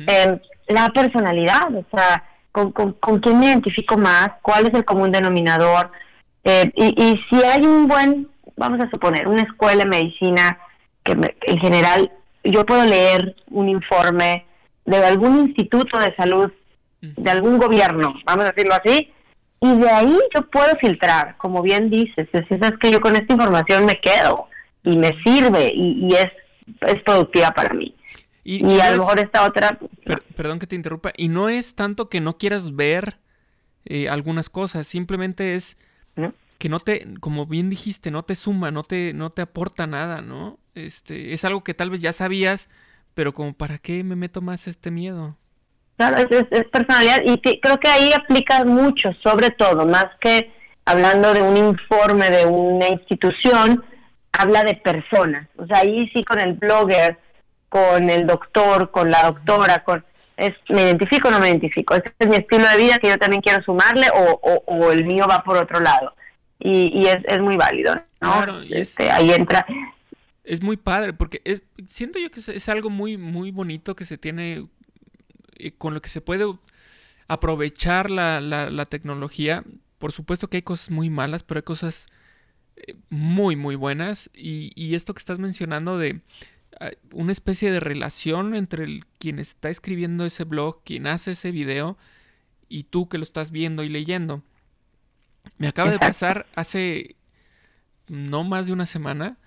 eh, 0.08 0.40
la 0.68 0.90
personalidad, 0.90 1.74
o 1.74 1.86
sea, 1.90 2.26
con, 2.52 2.74
con, 2.74 2.94
con 2.94 3.20
quién 3.20 3.40
me 3.40 3.46
identifico 3.46 3.98
más, 3.98 4.32
cuál 4.42 4.68
es 4.68 4.74
el 4.74 4.84
común 4.84 5.12
denominador, 5.12 5.90
eh, 6.44 6.72
y, 6.76 7.20
si 7.30 7.44
hay 7.44 7.62
un 7.66 7.88
buen, 7.88 8.28
vamos 8.58 8.82
a 8.82 8.90
suponer, 8.90 9.28
una 9.28 9.44
escuela 9.44 9.84
de 9.84 9.90
medicina 9.90 10.60
que 11.04 11.14
en 11.14 11.60
general 11.60 12.12
yo 12.44 12.66
puedo 12.66 12.84
leer 12.84 13.36
un 13.52 13.70
informe 13.70 14.46
de 14.86 14.98
algún 14.98 15.40
instituto 15.48 15.98
de 15.98 16.14
salud, 16.16 16.52
de 17.02 17.32
algún 17.32 17.58
gobierno, 17.58 18.16
vamos 18.26 18.46
a 18.46 18.52
decirlo 18.52 18.74
así, 18.76 19.14
y 19.62 19.78
de 19.78 19.90
ahí 19.90 20.18
yo 20.34 20.50
puedo 20.50 20.76
filtrar, 20.80 21.36
como 21.38 21.62
bien 21.62 21.90
dices, 21.90 22.28
es, 22.32 22.46
es 22.50 22.72
que 22.82 22.92
yo 22.92 23.02
con 23.02 23.16
esta 23.16 23.34
información 23.34 23.86
me 23.86 24.00
quedo 24.00 24.48
y 24.84 24.98
me 24.98 25.12
sirve 25.24 25.72
y, 25.74 26.14
es, 26.14 26.32
es 26.82 27.02
productiva 27.04 27.52
para 27.52 27.74
mí. 27.74 27.96
Y, 28.44 28.80
a 28.80 28.92
lo 28.92 29.00
mejor 29.00 29.20
esta 29.20 29.46
otra... 29.46 29.78
perdón 30.36 30.60
que 30.60 30.68
te 30.68 30.76
interrumpa, 30.76 31.12
y 31.16 31.28
no 31.28 31.50
es 31.50 31.76
tanto 31.76 32.10
que 32.10 32.22
no 32.22 32.38
quieras 32.38 32.76
ver 32.76 33.18
eh, 33.86 34.10
algunas 34.10 34.50
cosas, 34.50 34.88
simplemente 34.88 35.56
es 35.56 35.78
que 36.58 36.70
no 36.70 36.80
te, 36.80 37.08
como 37.22 37.46
bien 37.46 37.70
dijiste, 37.70 38.12
no 38.12 38.24
te 38.24 38.36
suma, 38.36 38.70
no 38.70 38.84
te, 38.84 39.14
no 39.14 39.32
te 39.32 39.42
aporta 39.42 39.88
nada, 39.88 40.22
¿no? 40.22 40.60
Este, 40.76 41.34
es 41.34 41.46
algo 41.46 41.64
que 41.64 41.74
tal 41.74 41.90
vez 41.90 42.02
ya 42.02 42.12
sabías, 42.12 42.68
pero 43.14 43.34
como 43.34 43.54
para 43.54 43.78
qué 43.78 44.04
me 44.04 44.18
meto 44.18 44.42
más 44.42 44.68
este 44.68 44.92
miedo. 44.92 45.38
Claro, 46.00 46.16
es, 46.30 46.64
personalidad 46.72 47.24
y 47.26 47.38
creo 47.60 47.78
que 47.78 47.90
ahí 47.90 48.14
aplica 48.14 48.64
mucho, 48.64 49.12
sobre 49.22 49.50
todo, 49.50 49.86
más 49.86 50.06
que 50.22 50.50
hablando 50.86 51.34
de 51.34 51.42
un 51.42 51.58
informe 51.58 52.30
de 52.30 52.46
una 52.46 52.88
institución, 52.88 53.84
habla 54.32 54.64
de 54.64 54.76
personas. 54.76 55.50
O 55.58 55.66
sea, 55.66 55.80
ahí 55.80 56.10
sí 56.14 56.24
con 56.24 56.40
el 56.40 56.54
blogger, 56.54 57.20
con 57.68 58.10
el 58.10 58.26
doctor, 58.26 58.92
con 58.92 59.12
la 59.12 59.24
doctora, 59.24 59.84
con 59.84 60.06
es 60.38 60.54
me 60.70 60.84
identifico 60.84 61.28
o 61.28 61.32
no 61.32 61.40
me 61.42 61.50
identifico. 61.50 61.96
Este 61.96 62.14
es 62.18 62.30
mi 62.30 62.38
estilo 62.38 62.66
de 62.70 62.78
vida 62.78 62.98
que 63.00 63.10
yo 63.10 63.18
también 63.18 63.42
quiero 63.42 63.62
sumarle 63.62 64.08
o, 64.14 64.64
o, 64.68 64.92
el 64.94 65.04
mío 65.04 65.26
va 65.30 65.44
por 65.44 65.58
otro 65.58 65.82
lado. 65.82 66.16
Y, 66.60 66.98
y 66.98 67.08
es, 67.08 67.18
es, 67.26 67.40
muy 67.40 67.58
válido, 67.58 67.94
¿no? 68.22 68.32
Claro, 68.32 68.62
este, 68.70 69.12
ahí 69.12 69.32
entra. 69.32 69.66
Es 70.46 70.64
muy 70.64 70.78
padre 70.78 71.12
porque 71.12 71.42
es, 71.44 71.62
siento 71.90 72.20
yo 72.20 72.32
que 72.32 72.40
es, 72.40 72.70
algo 72.70 72.90
muy, 72.90 73.18
muy 73.18 73.52
bonito 73.52 73.98
que 73.98 74.06
se 74.06 74.18
tiene, 74.18 74.66
eh, 75.60 75.72
con 75.78 75.94
lo 75.94 76.02
que 76.02 76.10
se 76.10 76.22
puede 76.22 76.46
aprovechar 77.28 78.10
la, 78.10 78.42
la, 78.42 78.70
la 78.70 78.86
tecnología. 78.86 79.64
Por 80.00 80.12
supuesto 80.12 80.50
que 80.50 80.58
hay 80.58 80.64
cosas 80.64 80.90
muy 80.90 81.10
malas, 81.10 81.44
pero 81.44 81.60
hay 81.60 81.64
cosas 81.64 82.08
eh, 82.76 82.96
muy, 83.10 83.56
muy 83.56 83.76
buenas. 83.76 84.32
Y, 84.34 84.72
y 84.76 84.96
esto 84.96 85.14
que 85.14 85.20
estás 85.20 85.40
mencionando 85.40 85.98
de 85.98 86.22
una 87.12 87.32
especie 87.34 87.72
de 87.72 87.80
relación 87.82 88.56
entre 88.56 88.86
el, 88.86 89.06
quien 89.18 89.40
está 89.40 89.70
escribiendo 89.70 90.26
ese 90.26 90.46
blog, 90.46 90.82
quien 90.84 91.08
hace 91.08 91.32
ese 91.32 91.52
video 91.52 91.98
y 92.70 92.84
tú 92.84 93.10
que 93.10 93.18
lo 93.18 93.24
estás 93.24 93.52
viendo 93.52 93.84
y 93.84 93.90
leyendo. 93.90 94.44
Me 95.58 95.68
acaba 95.68 95.92
de 95.92 96.00
pasar 96.00 96.46
hace 96.56 97.16
no 98.08 98.44
más 98.44 98.68
de 98.68 98.74
una 98.74 98.86
semana. 98.86 99.38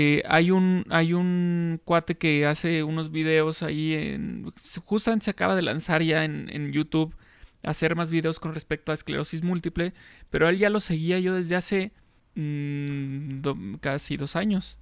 Eh, 0.00 0.22
hay 0.28 0.52
un 0.52 0.84
hay 0.90 1.12
un 1.12 1.80
cuate 1.84 2.16
que 2.16 2.46
hace 2.46 2.84
unos 2.84 3.10
videos 3.10 3.64
ahí 3.64 3.94
en 3.94 4.52
justamente 4.84 5.24
se 5.24 5.32
acaba 5.32 5.56
de 5.56 5.62
lanzar 5.62 6.04
ya 6.04 6.24
en, 6.24 6.48
en 6.52 6.70
YouTube 6.70 7.16
hacer 7.64 7.96
más 7.96 8.08
videos 8.08 8.38
con 8.38 8.54
respecto 8.54 8.92
a 8.92 8.94
esclerosis 8.94 9.42
múltiple, 9.42 9.92
pero 10.30 10.48
él 10.48 10.58
ya 10.58 10.70
lo 10.70 10.78
seguía 10.78 11.18
yo 11.18 11.34
desde 11.34 11.56
hace 11.56 11.92
mm, 12.36 13.74
casi 13.80 14.16
dos 14.16 14.36
años. 14.36 14.78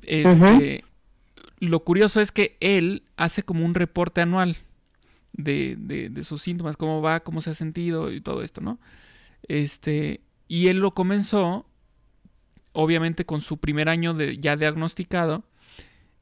Este, 0.00 0.84
lo 1.58 1.80
curioso 1.80 2.22
es 2.22 2.32
que 2.32 2.56
él 2.60 3.02
hace 3.18 3.42
como 3.42 3.66
un 3.66 3.74
reporte 3.74 4.22
anual 4.22 4.56
de, 5.34 5.76
de, 5.76 6.24
sus 6.24 6.40
síntomas, 6.40 6.78
cómo 6.78 7.02
va, 7.02 7.20
cómo 7.20 7.42
se 7.42 7.50
ha 7.50 7.54
sentido 7.54 8.10
y 8.10 8.22
todo 8.22 8.42
esto, 8.42 8.62
¿no? 8.62 8.78
Este, 9.46 10.22
y 10.48 10.68
él 10.68 10.78
lo 10.78 10.92
comenzó, 10.92 11.66
obviamente 12.72 13.24
con 13.24 13.40
su 13.40 13.58
primer 13.58 13.88
año 13.88 14.14
de, 14.14 14.38
ya 14.38 14.56
diagnosticado, 14.56 15.44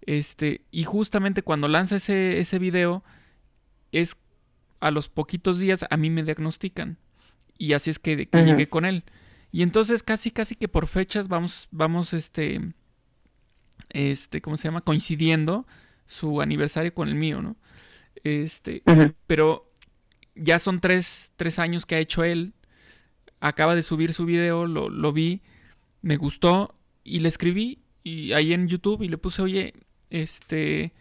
este, 0.02 0.62
y 0.70 0.84
justamente 0.84 1.42
cuando 1.42 1.68
lanza 1.68 1.96
ese, 1.96 2.38
ese 2.38 2.58
video, 2.58 3.04
es 3.92 4.16
a 4.80 4.90
los 4.90 5.08
poquitos 5.08 5.58
días 5.58 5.84
a 5.88 5.96
mí 5.96 6.10
me 6.10 6.22
diagnostican. 6.22 6.98
Y 7.58 7.74
así 7.74 7.90
es 7.90 7.98
que, 7.98 8.28
llegué 8.32 8.68
con 8.68 8.86
él. 8.86 9.04
Y 9.52 9.62
entonces 9.62 10.02
casi, 10.02 10.30
casi 10.30 10.54
que 10.54 10.68
por 10.68 10.86
fechas 10.86 11.28
vamos, 11.28 11.68
vamos, 11.70 12.14
este, 12.14 12.72
este, 13.90 14.40
¿cómo 14.40 14.56
se 14.56 14.68
llama? 14.68 14.80
Coincidiendo 14.80 15.66
su 16.06 16.40
aniversario 16.40 16.94
con 16.94 17.08
el 17.08 17.14
mío, 17.14 17.42
¿no? 17.42 17.56
Este, 18.24 18.82
pero 19.26 19.70
ya 20.34 20.58
son 20.58 20.80
tres, 20.80 21.32
tres, 21.36 21.58
años 21.58 21.86
que 21.86 21.96
ha 21.96 21.98
hecho 21.98 22.24
él. 22.24 22.54
Acaba 23.40 23.74
de 23.74 23.82
subir 23.82 24.12
su 24.12 24.26
video, 24.26 24.66
lo, 24.66 24.88
lo, 24.88 25.12
vi, 25.12 25.42
me 26.02 26.16
gustó 26.16 26.74
y 27.04 27.20
le 27.20 27.28
escribí 27.28 27.82
y 28.02 28.32
ahí 28.32 28.52
en 28.52 28.68
YouTube 28.68 29.02
y 29.02 29.08
le 29.08 29.18
puse, 29.18 29.42
oye, 29.42 29.74
este, 30.10 30.92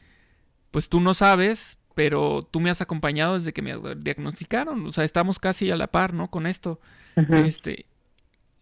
pues 0.71 0.89
tú 0.89 0.99
no 0.99 1.13
sabes, 1.13 1.77
pero 1.95 2.47
tú 2.49 2.59
me 2.59 2.69
has 2.69 2.81
acompañado 2.81 3.35
desde 3.35 3.53
que 3.53 3.61
me 3.61 3.75
diagnosticaron, 3.97 4.85
o 4.85 4.91
sea, 4.91 5.03
estamos 5.03 5.39
casi 5.39 5.71
a 5.71 5.75
la 5.75 5.87
par, 5.87 6.13
¿no? 6.13 6.29
Con 6.29 6.47
esto. 6.47 6.79
Este, 7.15 7.85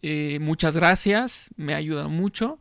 eh, 0.01 0.39
muchas 0.39 0.75
gracias, 0.75 1.49
me 1.55 1.73
ha 1.73 1.77
ayudado 1.77 2.09
mucho 2.09 2.59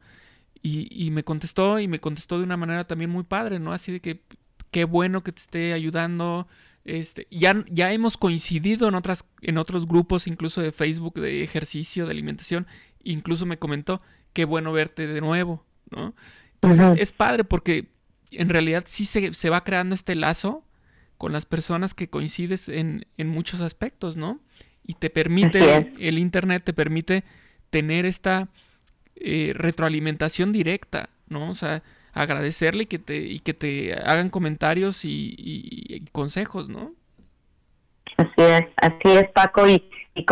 y, 0.62 1.10
me 1.12 1.22
contestó 1.22 1.78
y 1.78 1.86
me 1.86 2.00
contestó 2.00 2.38
de 2.38 2.44
una 2.44 2.56
manera 2.56 2.86
también 2.86 3.10
muy 3.10 3.22
padre, 3.22 3.58
¿no? 3.58 3.72
Así 3.72 3.92
de 3.92 4.00
que 4.00 4.22
qué 4.70 4.84
bueno 4.84 5.22
que 5.22 5.32
te 5.32 5.40
esté 5.40 5.72
ayudando. 5.72 6.48
Este, 6.84 7.26
ya, 7.30 7.64
ya 7.70 7.92
hemos 7.92 8.16
coincidido 8.16 8.88
en 8.88 8.94
otras, 8.94 9.24
en 9.42 9.58
otros 9.58 9.86
grupos, 9.86 10.26
incluso 10.26 10.60
de 10.60 10.72
Facebook, 10.72 11.20
de 11.20 11.42
ejercicio, 11.42 12.04
de 12.04 12.10
alimentación. 12.12 12.66
Incluso 13.10 13.46
me 13.46 13.58
comentó, 13.58 14.00
qué 14.32 14.44
bueno 14.44 14.72
verte 14.72 15.06
de 15.06 15.20
nuevo, 15.20 15.64
¿no? 15.90 16.14
es 16.96 17.12
padre 17.12 17.44
porque 17.44 17.86
en 18.30 18.48
realidad 18.48 18.84
sí 18.86 19.04
se, 19.04 19.32
se, 19.34 19.50
va 19.50 19.62
creando 19.62 19.94
este 19.94 20.16
lazo 20.16 20.64
con 21.16 21.32
las 21.32 21.46
personas 21.46 21.94
que 21.94 22.10
coincides 22.10 22.68
en, 22.68 23.06
en 23.16 23.28
muchos 23.28 23.60
aspectos, 23.60 24.16
¿no? 24.16 24.40
Y 24.84 24.94
te 24.94 25.10
permite, 25.10 25.92
el 25.98 26.18
Internet 26.18 26.62
te 26.64 26.72
permite 26.72 27.24
tener 27.70 28.04
esta 28.04 28.48
eh, 29.16 29.52
retroalimentación 29.54 30.52
directa, 30.52 31.10
¿no? 31.28 31.50
O 31.50 31.54
sea, 31.54 31.82
agradecerle 32.12 32.84
y 32.84 32.86
que 32.86 32.98
te, 32.98 33.18
y 33.18 33.40
que 33.40 33.54
te 33.54 33.94
hagan 33.94 34.30
comentarios 34.30 35.00
y, 35.04 36.04
consejos, 36.12 36.68
¿no? 36.68 36.94
Así 38.16 38.30
es, 38.38 38.62
así 38.76 39.16
es, 39.16 39.30
Paco, 39.32 39.66
y, 39.66 39.84
y, 40.14 40.24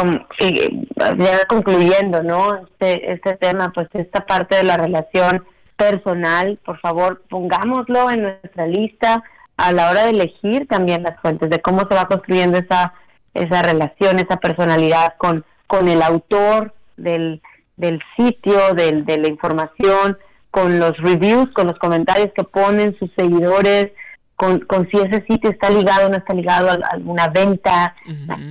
ya 1.19 1.45
concluyendo, 1.47 2.23
¿no? 2.23 2.57
Este, 2.57 3.13
este 3.13 3.37
tema, 3.37 3.73
pues 3.75 3.89
esta 3.93 4.25
parte 4.25 4.57
de 4.57 4.65
la 4.65 4.77
relación 4.77 5.45
personal, 5.77 6.59
por 6.65 6.81
favor, 6.81 7.23
pongámoslo 7.29 8.11
en 8.11 8.23
nuestra 8.23 8.67
lista 8.67 9.23
a 9.57 9.73
la 9.73 9.91
hora 9.91 10.05
de 10.05 10.11
elegir 10.11 10.67
también 10.67 11.03
las 11.03 11.21
fuentes, 11.21 11.51
de 11.51 11.61
cómo 11.61 11.81
se 11.89 11.95
va 11.95 12.07
construyendo 12.07 12.59
esa, 12.59 12.95
esa 13.35 13.63
relación, 13.63 14.19
esa 14.19 14.37
personalidad 14.37 15.15
con, 15.19 15.45
con 15.67 15.89
el 15.89 16.03
autor 16.03 16.73
del, 16.97 17.43
del 17.77 18.01
sitio, 18.17 18.75
del, 18.75 19.05
de 19.05 19.19
la 19.19 19.29
información, 19.29 20.19
con 20.51 20.79
los 20.79 20.97
reviews, 20.99 21.51
con 21.53 21.67
los 21.67 21.79
comentarios 21.79 22.31
que 22.35 22.45
ponen 22.45 22.97
sus 22.99 23.11
seguidores, 23.17 23.91
con, 24.37 24.61
con 24.61 24.89
si 24.91 24.99
ese 24.99 25.25
sitio 25.29 25.51
está 25.51 25.71
ligado 25.71 26.07
o 26.07 26.11
no 26.11 26.17
está 26.17 26.35
ligado 26.35 26.71
a 26.71 26.75
alguna 26.91 27.29
venta, 27.29 27.95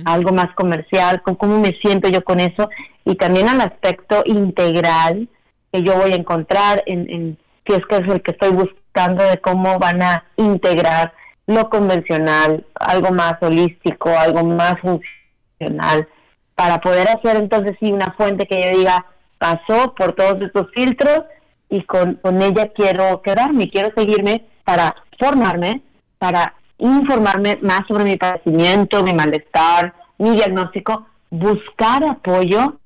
algo 0.04 0.32
más 0.32 0.54
comercial, 0.54 1.22
con 1.22 1.34
cómo 1.34 1.58
me 1.58 1.72
siento 1.82 2.08
yo 2.08 2.24
con 2.24 2.40
eso. 2.40 2.68
Y 3.04 3.16
también 3.16 3.48
al 3.48 3.60
aspecto 3.60 4.22
integral 4.24 5.28
que 5.72 5.82
yo 5.82 5.94
voy 5.96 6.12
a 6.12 6.16
encontrar 6.16 6.82
en, 6.86 7.10
en 7.10 7.38
si 7.66 7.74
es 7.74 7.84
que 7.86 7.96
es 7.96 8.08
el 8.08 8.22
que 8.22 8.30
estoy 8.30 8.52
buscando 8.52 9.24
de 9.24 9.38
cómo 9.38 9.78
van 9.78 10.02
a 10.02 10.24
integrar 10.36 11.12
lo 11.46 11.68
convencional, 11.68 12.64
algo 12.74 13.10
más 13.10 13.34
holístico, 13.42 14.10
algo 14.10 14.44
más 14.44 14.76
funcional, 14.80 16.08
para 16.54 16.80
poder 16.80 17.08
hacer 17.08 17.36
entonces 17.36 17.76
sí 17.80 17.92
una 17.92 18.12
fuente 18.12 18.46
que 18.46 18.62
yo 18.62 18.78
diga 18.78 19.06
pasó 19.38 19.94
por 19.94 20.14
todos 20.14 20.40
estos 20.40 20.68
filtros 20.72 21.22
y 21.68 21.82
con, 21.82 22.14
con 22.14 22.40
ella 22.40 22.70
quiero 22.74 23.20
quedarme, 23.22 23.68
quiero 23.68 23.92
seguirme 23.96 24.46
para 24.64 24.94
formarme, 25.18 25.82
para 26.18 26.54
informarme 26.78 27.58
más 27.62 27.86
sobre 27.86 28.04
mi 28.04 28.16
padecimiento, 28.16 29.02
mi 29.02 29.12
malestar, 29.12 29.94
mi 30.18 30.30
diagnóstico, 30.30 31.06
buscar 31.30 32.04
apoyo 32.04 32.78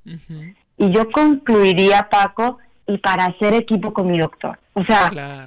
y 0.77 0.91
yo 0.91 1.11
concluiría, 1.11 2.09
Paco, 2.11 2.59
y 2.87 2.99
para 2.99 3.27
hacer 3.27 3.55
equipo 3.55 3.93
con 3.93 4.11
mi 4.11 4.19
doctor. 4.19 4.59
O 4.75 4.85
sea, 4.85 5.47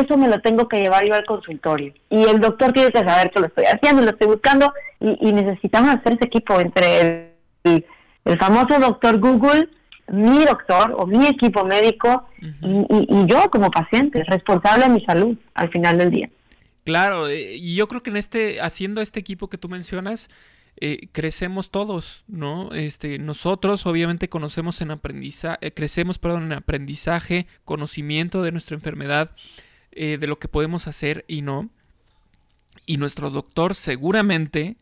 eso 0.00 0.16
me 0.16 0.28
lo 0.28 0.40
tengo 0.40 0.68
que 0.68 0.80
llevar 0.80 1.04
yo 1.04 1.14
al 1.14 1.24
consultorio. 1.24 1.92
Y 2.10 2.24
el 2.24 2.40
doctor 2.40 2.72
tiene 2.72 2.90
que 2.90 2.98
saber 2.98 3.30
que 3.30 3.40
lo 3.40 3.46
estoy 3.46 3.64
haciendo, 3.64 4.02
lo 4.02 4.10
estoy 4.10 4.28
buscando 4.28 4.72
y, 5.00 5.32
necesitamos 5.32 5.94
hacer 5.94 6.14
ese 6.14 6.26
equipo 6.26 6.60
entre 6.60 7.32
el, 7.64 7.86
el 8.24 8.38
famoso 8.38 8.78
doctor 8.78 9.18
Google 9.18 9.68
mi 10.08 10.44
doctor 10.44 10.94
o 10.96 11.06
mi 11.06 11.26
equipo 11.26 11.64
médico 11.64 12.28
y, 12.40 13.26
yo 13.26 13.50
como 13.50 13.70
paciente, 13.70 14.22
responsable 14.24 14.84
de 14.84 14.90
mi 14.90 15.04
salud 15.04 15.36
al 15.54 15.70
final 15.70 15.98
del 15.98 16.10
día. 16.10 16.30
Claro, 16.84 17.28
eh, 17.28 17.56
y 17.56 17.74
yo 17.74 17.88
creo 17.88 18.02
que 18.02 18.10
en 18.10 18.16
este, 18.16 18.60
haciendo 18.60 19.00
este 19.00 19.18
equipo 19.18 19.48
que 19.48 19.58
tú 19.58 19.68
mencionas, 19.68 20.30
eh, 20.80 21.08
crecemos 21.10 21.70
todos, 21.70 22.22
¿no? 22.28 22.70
Este, 22.72 23.18
nosotros 23.18 23.86
obviamente 23.86 24.28
conocemos 24.28 24.80
en 24.80 24.92
aprendizaje, 24.92 25.58
eh, 25.62 25.72
crecemos, 25.72 26.18
perdón, 26.20 26.44
en 26.44 26.52
aprendizaje, 26.52 27.48
conocimiento 27.64 28.42
de 28.42 28.52
nuestra 28.52 28.76
enfermedad, 28.76 29.32
de 29.90 30.26
lo 30.26 30.38
que 30.38 30.46
podemos 30.46 30.86
hacer 30.88 31.24
y 31.26 31.40
no. 31.40 31.70
Y 32.84 32.98
nuestro 32.98 33.30
doctor 33.30 33.74
seguramente, 33.74 34.76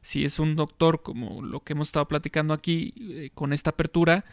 si 0.00 0.24
es 0.24 0.38
un 0.38 0.54
doctor 0.54 1.02
como 1.02 1.42
lo 1.42 1.58
que 1.64 1.72
hemos 1.72 1.88
estado 1.88 2.06
platicando 2.06 2.54
aquí 2.54 3.32
con 3.34 3.52
esta 3.52 3.70
apertura, 3.70 4.24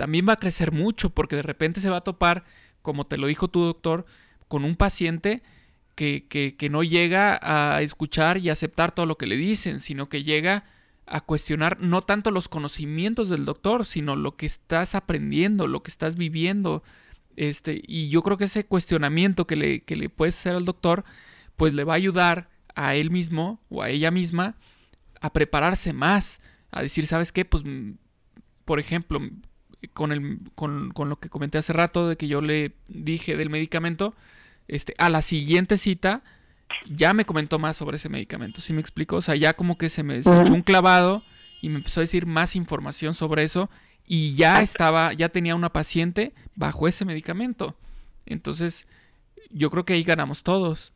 también 0.00 0.26
va 0.26 0.32
a 0.32 0.36
crecer 0.36 0.72
mucho 0.72 1.10
porque 1.10 1.36
de 1.36 1.42
repente 1.42 1.78
se 1.78 1.90
va 1.90 1.98
a 1.98 2.00
topar, 2.00 2.44
como 2.80 3.06
te 3.06 3.18
lo 3.18 3.26
dijo 3.26 3.48
tu 3.48 3.60
doctor, 3.60 4.06
con 4.48 4.64
un 4.64 4.74
paciente 4.74 5.42
que, 5.94 6.26
que, 6.26 6.70
no 6.70 6.82
llega 6.82 7.38
a 7.42 7.82
escuchar 7.82 8.38
y 8.38 8.48
aceptar 8.48 8.92
todo 8.92 9.04
lo 9.04 9.18
que 9.18 9.26
le 9.26 9.36
dicen, 9.36 9.78
sino 9.78 10.08
que 10.08 10.24
llega 10.24 10.64
a 11.04 11.20
cuestionar 11.20 11.82
no 11.82 12.00
tanto 12.00 12.30
los 12.30 12.48
conocimientos 12.48 13.28
del 13.28 13.44
doctor, 13.44 13.84
sino 13.84 14.16
lo 14.16 14.38
que 14.38 14.46
estás 14.46 14.94
aprendiendo, 14.94 15.66
lo 15.66 15.82
que 15.82 15.90
estás 15.90 16.16
viviendo. 16.16 16.82
Este, 17.36 17.82
y 17.86 18.08
yo 18.08 18.22
creo 18.22 18.38
que 18.38 18.44
ese 18.44 18.64
cuestionamiento 18.64 19.46
que 19.46 19.56
le, 19.56 19.82
que 19.82 19.96
le 19.96 20.08
puedes 20.08 20.38
hacer 20.38 20.54
al 20.54 20.64
doctor, 20.64 21.04
pues 21.58 21.74
le 21.74 21.84
va 21.84 21.92
a 21.92 21.96
ayudar 21.96 22.48
a 22.74 22.94
él 22.94 23.10
mismo 23.10 23.60
o 23.68 23.82
a 23.82 23.90
ella 23.90 24.10
misma 24.10 24.56
a 25.20 25.30
prepararse 25.34 25.92
más, 25.92 26.40
a 26.70 26.80
decir, 26.80 27.06
¿sabes 27.06 27.32
qué? 27.32 27.44
Pues, 27.44 27.64
mm, 27.66 27.96
por 28.64 28.80
ejemplo, 28.80 29.20
con, 29.88 30.12
el, 30.12 30.40
con, 30.54 30.90
con, 30.92 31.08
lo 31.08 31.18
que 31.18 31.28
comenté 31.28 31.58
hace 31.58 31.72
rato 31.72 32.08
de 32.08 32.16
que 32.16 32.28
yo 32.28 32.40
le 32.40 32.72
dije 32.88 33.36
del 33.36 33.50
medicamento, 33.50 34.14
este, 34.68 34.94
a 34.98 35.08
la 35.08 35.22
siguiente 35.22 35.76
cita 35.76 36.22
ya 36.88 37.12
me 37.12 37.24
comentó 37.24 37.58
más 37.58 37.76
sobre 37.76 37.96
ese 37.96 38.08
medicamento, 38.08 38.60
¿sí 38.60 38.72
me 38.72 38.80
explico? 38.80 39.16
O 39.16 39.22
sea, 39.22 39.34
ya 39.34 39.54
como 39.54 39.76
que 39.76 39.88
se 39.88 40.02
me 40.02 40.18
echó 40.18 40.30
un 40.30 40.62
clavado 40.62 41.22
y 41.60 41.68
me 41.68 41.76
empezó 41.76 42.00
a 42.00 42.02
decir 42.02 42.26
más 42.26 42.56
información 42.56 43.14
sobre 43.14 43.42
eso 43.42 43.68
y 44.06 44.34
ya 44.34 44.62
estaba, 44.62 45.12
ya 45.12 45.28
tenía 45.28 45.54
una 45.54 45.70
paciente 45.70 46.32
bajo 46.54 46.88
ese 46.88 47.04
medicamento. 47.04 47.74
Entonces, 48.26 48.86
yo 49.50 49.70
creo 49.70 49.84
que 49.84 49.94
ahí 49.94 50.02
ganamos 50.02 50.42
todos. 50.42 50.92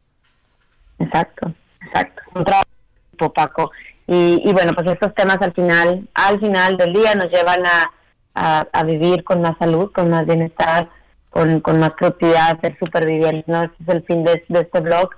Exacto, 0.98 1.52
exacto. 1.86 2.22
Un 2.34 2.44
trabajo, 2.44 3.32
Paco. 3.34 3.70
Y, 4.06 4.48
y 4.48 4.52
bueno, 4.52 4.72
pues 4.74 4.86
estos 4.88 5.14
temas 5.14 5.40
al 5.40 5.52
final, 5.52 6.08
al 6.14 6.40
final 6.40 6.76
del 6.76 6.92
día 6.92 7.14
nos 7.14 7.30
llevan 7.30 7.64
a 7.66 7.90
a, 8.34 8.82
vivir 8.84 9.24
con 9.24 9.40
más 9.40 9.56
salud, 9.58 9.92
con 9.92 10.10
más 10.10 10.26
bienestar, 10.26 10.88
con, 11.30 11.60
con 11.60 11.78
más 11.78 11.92
propiedad, 11.92 12.60
ser 12.60 12.78
supervivientes, 12.78 13.46
¿no? 13.46 13.62
Ese 13.62 13.74
es 13.80 13.88
el 13.88 14.02
fin 14.04 14.24
de, 14.24 14.44
este 14.48 14.80
blog. 14.80 15.10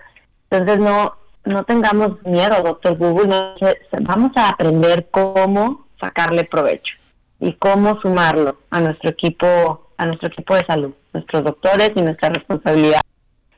Entonces 0.51 0.79
no, 0.79 1.15
no 1.45 1.65
tengamos 1.65 2.23
miedo, 2.25 2.63
doctor 2.63 2.97
Google, 2.97 3.55
vamos 4.01 4.33
a 4.37 4.51
aprender 4.51 5.09
cómo 5.11 5.87
sacarle 6.01 6.45
provecho 6.45 6.95
y 7.41 7.55
cómo 7.55 8.01
sumarlo 8.01 8.59
a 8.71 8.81
nuestro 8.81 9.11
equipo, 9.11 9.91
a 9.97 10.07
nuestro 10.07 10.29
equipo 10.29 10.55
de 10.55 10.65
salud, 10.67 10.95
nuestros 11.13 11.45
doctores 11.45 11.93
y 11.95 12.03
nuestra 12.03 12.31
responsabilidad 12.31 13.01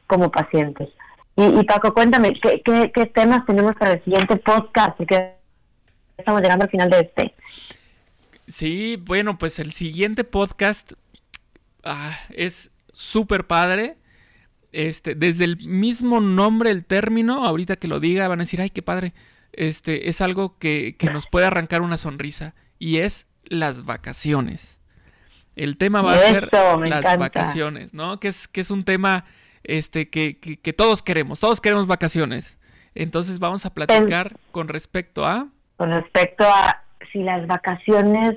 como 0.07 0.31
pacientes. 0.31 0.89
Y, 1.37 1.63
Paco, 1.63 1.95
cuéntame, 1.95 2.33
¿qué, 2.41 2.61
¿qué, 2.65 2.91
qué, 2.93 3.07
temas 3.07 3.47
tenemos 3.47 3.77
para 3.77 3.93
el 3.93 4.03
siguiente 4.03 4.35
podcast? 4.39 4.97
Porque 4.97 5.37
estamos 6.17 6.43
llegando 6.43 6.65
al 6.65 6.71
final 6.71 6.91
de 6.91 6.99
este. 6.99 7.35
Sí, 8.49 8.97
bueno, 8.97 9.37
pues 9.37 9.59
el 9.59 9.73
siguiente 9.73 10.25
podcast 10.25 10.95
ah, 11.85 12.19
es 12.31 12.71
súper 12.93 13.47
padre. 13.47 13.99
Este, 14.73 15.15
desde 15.15 15.45
el 15.45 15.59
mismo 15.67 16.21
nombre, 16.21 16.71
el 16.71 16.85
término, 16.85 17.45
ahorita 17.45 17.77
que 17.77 17.89
lo 17.89 18.01
diga, 18.01 18.27
van 18.27 18.41
a 18.41 18.45
decir, 18.45 18.61
ay, 18.61 18.71
qué 18.71 18.83
padre. 18.83 19.13
Este, 19.53 20.09
es 20.09 20.21
algo 20.21 20.59
que, 20.59 20.97
que 20.99 21.11
nos 21.11 21.27
puede 21.27 21.47
arrancar 21.47 21.83
una 21.83 21.99
sonrisa. 21.99 22.55
Y 22.79 22.99
es 22.99 23.27
las 23.45 23.85
vacaciones. 23.85 24.81
El 25.55 25.77
tema 25.77 26.01
va 26.01 26.15
a 26.15 26.19
ser 26.19 26.49
las 26.53 27.19
vacaciones, 27.19 27.93
¿no? 27.93 28.19
Que 28.21 28.29
es, 28.29 28.49
que 28.49 28.61
es 28.61 28.71
un 28.71 28.85
tema 28.85 29.27
este, 29.65 30.09
que, 30.09 30.39
que, 30.39 30.59
que, 30.59 30.73
todos 30.73 31.03
queremos, 31.03 31.41
todos 31.41 31.61
queremos 31.61 31.87
vacaciones. 31.87 32.57
Entonces 32.95 33.41
vamos 33.41 33.67
a 33.67 33.75
platicar 33.75 34.37
con 34.53 34.69
respecto 34.69 35.27
a... 35.27 35.49
Con 35.77 35.91
respecto 35.91 36.45
a 36.45 36.85
si 37.13 37.23
las 37.23 37.47
vacaciones 37.47 38.37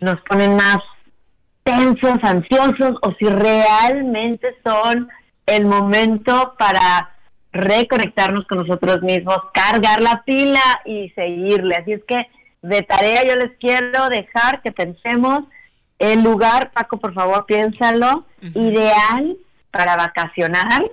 nos 0.00 0.20
ponen 0.22 0.56
más 0.56 0.78
tensos, 1.62 2.18
ansiosos, 2.22 2.96
o 3.02 3.14
si 3.18 3.26
realmente 3.26 4.54
son 4.64 5.08
el 5.46 5.64
momento 5.66 6.54
para 6.58 7.10
reconectarnos 7.52 8.46
con 8.46 8.58
nosotros 8.58 9.02
mismos, 9.02 9.38
cargar 9.52 10.00
la 10.02 10.22
pila 10.24 10.60
y 10.84 11.10
seguirle. 11.10 11.76
Así 11.76 11.92
es 11.92 12.02
que 12.06 12.26
de 12.62 12.82
tarea 12.82 13.24
yo 13.24 13.36
les 13.36 13.56
quiero 13.58 14.08
dejar 14.08 14.60
que 14.62 14.72
pensemos 14.72 15.44
el 15.98 16.22
lugar, 16.22 16.72
Paco, 16.72 16.98
por 16.98 17.14
favor, 17.14 17.46
piénsalo, 17.46 18.26
ideal 18.40 19.36
para 19.70 19.96
vacacionar. 19.96 20.90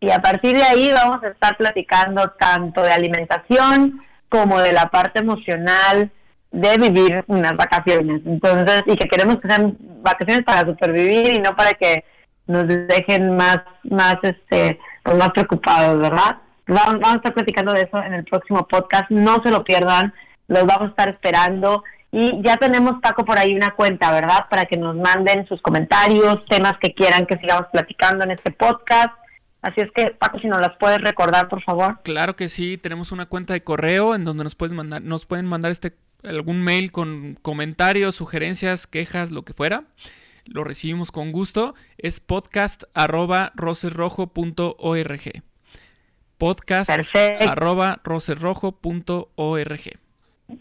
Y 0.00 0.10
a 0.10 0.20
partir 0.20 0.56
de 0.56 0.62
ahí 0.62 0.92
vamos 0.92 1.22
a 1.22 1.28
estar 1.28 1.56
platicando 1.56 2.30
tanto 2.38 2.82
de 2.82 2.92
alimentación 2.92 4.00
como 4.28 4.60
de 4.60 4.72
la 4.72 4.90
parte 4.90 5.20
emocional, 5.20 6.10
de 6.54 6.78
vivir 6.78 7.24
unas 7.26 7.56
vacaciones. 7.56 8.22
Entonces, 8.24 8.84
y 8.86 8.96
que 8.96 9.08
queremos 9.08 9.40
que 9.40 9.48
sean 9.48 9.76
vacaciones 10.02 10.44
para 10.44 10.60
supervivir 10.60 11.32
y 11.32 11.38
no 11.40 11.56
para 11.56 11.74
que 11.74 12.04
nos 12.46 12.66
dejen 12.68 13.36
más, 13.36 13.58
más, 13.82 14.16
este, 14.22 14.78
pues 15.02 15.16
más 15.16 15.30
preocupados, 15.30 15.98
¿verdad? 15.98 16.38
Vamos, 16.66 17.00
vamos 17.00 17.14
a 17.14 17.16
estar 17.16 17.34
platicando 17.34 17.72
de 17.72 17.82
eso 17.82 17.98
en 18.02 18.14
el 18.14 18.24
próximo 18.24 18.66
podcast. 18.68 19.10
No 19.10 19.42
se 19.42 19.50
lo 19.50 19.64
pierdan. 19.64 20.14
Los 20.46 20.64
vamos 20.64 20.88
a 20.88 20.90
estar 20.90 21.08
esperando. 21.08 21.82
Y 22.12 22.40
ya 22.42 22.56
tenemos, 22.56 23.00
Paco, 23.02 23.24
por 23.24 23.36
ahí 23.36 23.56
una 23.56 23.72
cuenta, 23.72 24.12
¿verdad? 24.12 24.46
Para 24.48 24.66
que 24.66 24.76
nos 24.76 24.94
manden 24.94 25.48
sus 25.48 25.60
comentarios, 25.60 26.44
temas 26.48 26.74
que 26.80 26.94
quieran 26.94 27.26
que 27.26 27.36
sigamos 27.38 27.66
platicando 27.72 28.22
en 28.22 28.30
este 28.30 28.52
podcast. 28.52 29.12
Así 29.60 29.80
es 29.80 29.90
que, 29.92 30.10
Paco, 30.12 30.38
si 30.38 30.46
nos 30.46 30.60
las 30.60 30.76
puedes 30.78 31.00
recordar, 31.00 31.48
por 31.48 31.62
favor. 31.64 31.98
Claro 32.04 32.36
que 32.36 32.48
sí, 32.48 32.78
tenemos 32.78 33.10
una 33.10 33.26
cuenta 33.26 33.54
de 33.54 33.64
correo 33.64 34.14
en 34.14 34.24
donde 34.24 34.44
nos, 34.44 34.54
puedes 34.54 34.72
mandar, 34.72 35.02
nos 35.02 35.26
pueden 35.26 35.46
mandar 35.46 35.72
este 35.72 35.96
algún 36.24 36.62
mail 36.62 36.90
con 36.92 37.38
comentarios, 37.42 38.14
sugerencias, 38.14 38.86
quejas, 38.86 39.30
lo 39.30 39.42
que 39.42 39.52
fuera. 39.52 39.84
Lo 40.44 40.64
recibimos 40.64 41.10
con 41.10 41.32
gusto. 41.32 41.74
Es 41.98 42.20
podcast 42.20 42.84
arroba 42.94 43.52
roserrojo.org. 43.54 45.42
Podcast 46.38 46.90
arroba 46.90 48.00
roserrojo.org. 48.04 49.80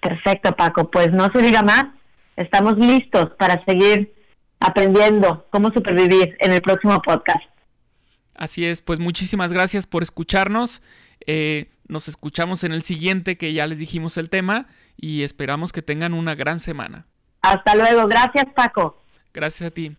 Perfecto, 0.01 0.55
Paco. 0.55 0.89
Pues 0.89 1.11
no 1.11 1.29
se 1.31 1.41
diga 1.41 1.63
más. 1.63 1.85
Estamos 2.35 2.77
listos 2.77 3.31
para 3.37 3.63
seguir 3.65 4.13
aprendiendo 4.59 5.45
cómo 5.49 5.71
supervivir 5.71 6.37
en 6.39 6.53
el 6.53 6.61
próximo 6.61 7.01
podcast. 7.01 7.43
Así 8.33 8.65
es, 8.65 8.81
pues 8.81 8.99
muchísimas 8.99 9.53
gracias 9.53 9.85
por 9.85 10.01
escucharnos. 10.01 10.81
Eh, 11.27 11.69
nos 11.93 12.09
escuchamos 12.09 12.65
en 12.65 12.73
el 12.73 12.83
siguiente 12.83 13.37
que 13.37 13.53
ya 13.53 13.65
les 13.67 13.79
dijimos 13.79 14.17
el 14.17 14.29
tema 14.29 14.67
y 14.97 15.23
esperamos 15.23 15.71
que 15.71 15.81
tengan 15.81 16.13
una 16.13 16.35
gran 16.35 16.59
semana. 16.59 17.05
Hasta 17.41 17.75
luego, 17.75 18.07
gracias 18.07 18.45
Paco. 18.53 19.01
Gracias 19.33 19.69
a 19.69 19.71
ti. 19.71 19.95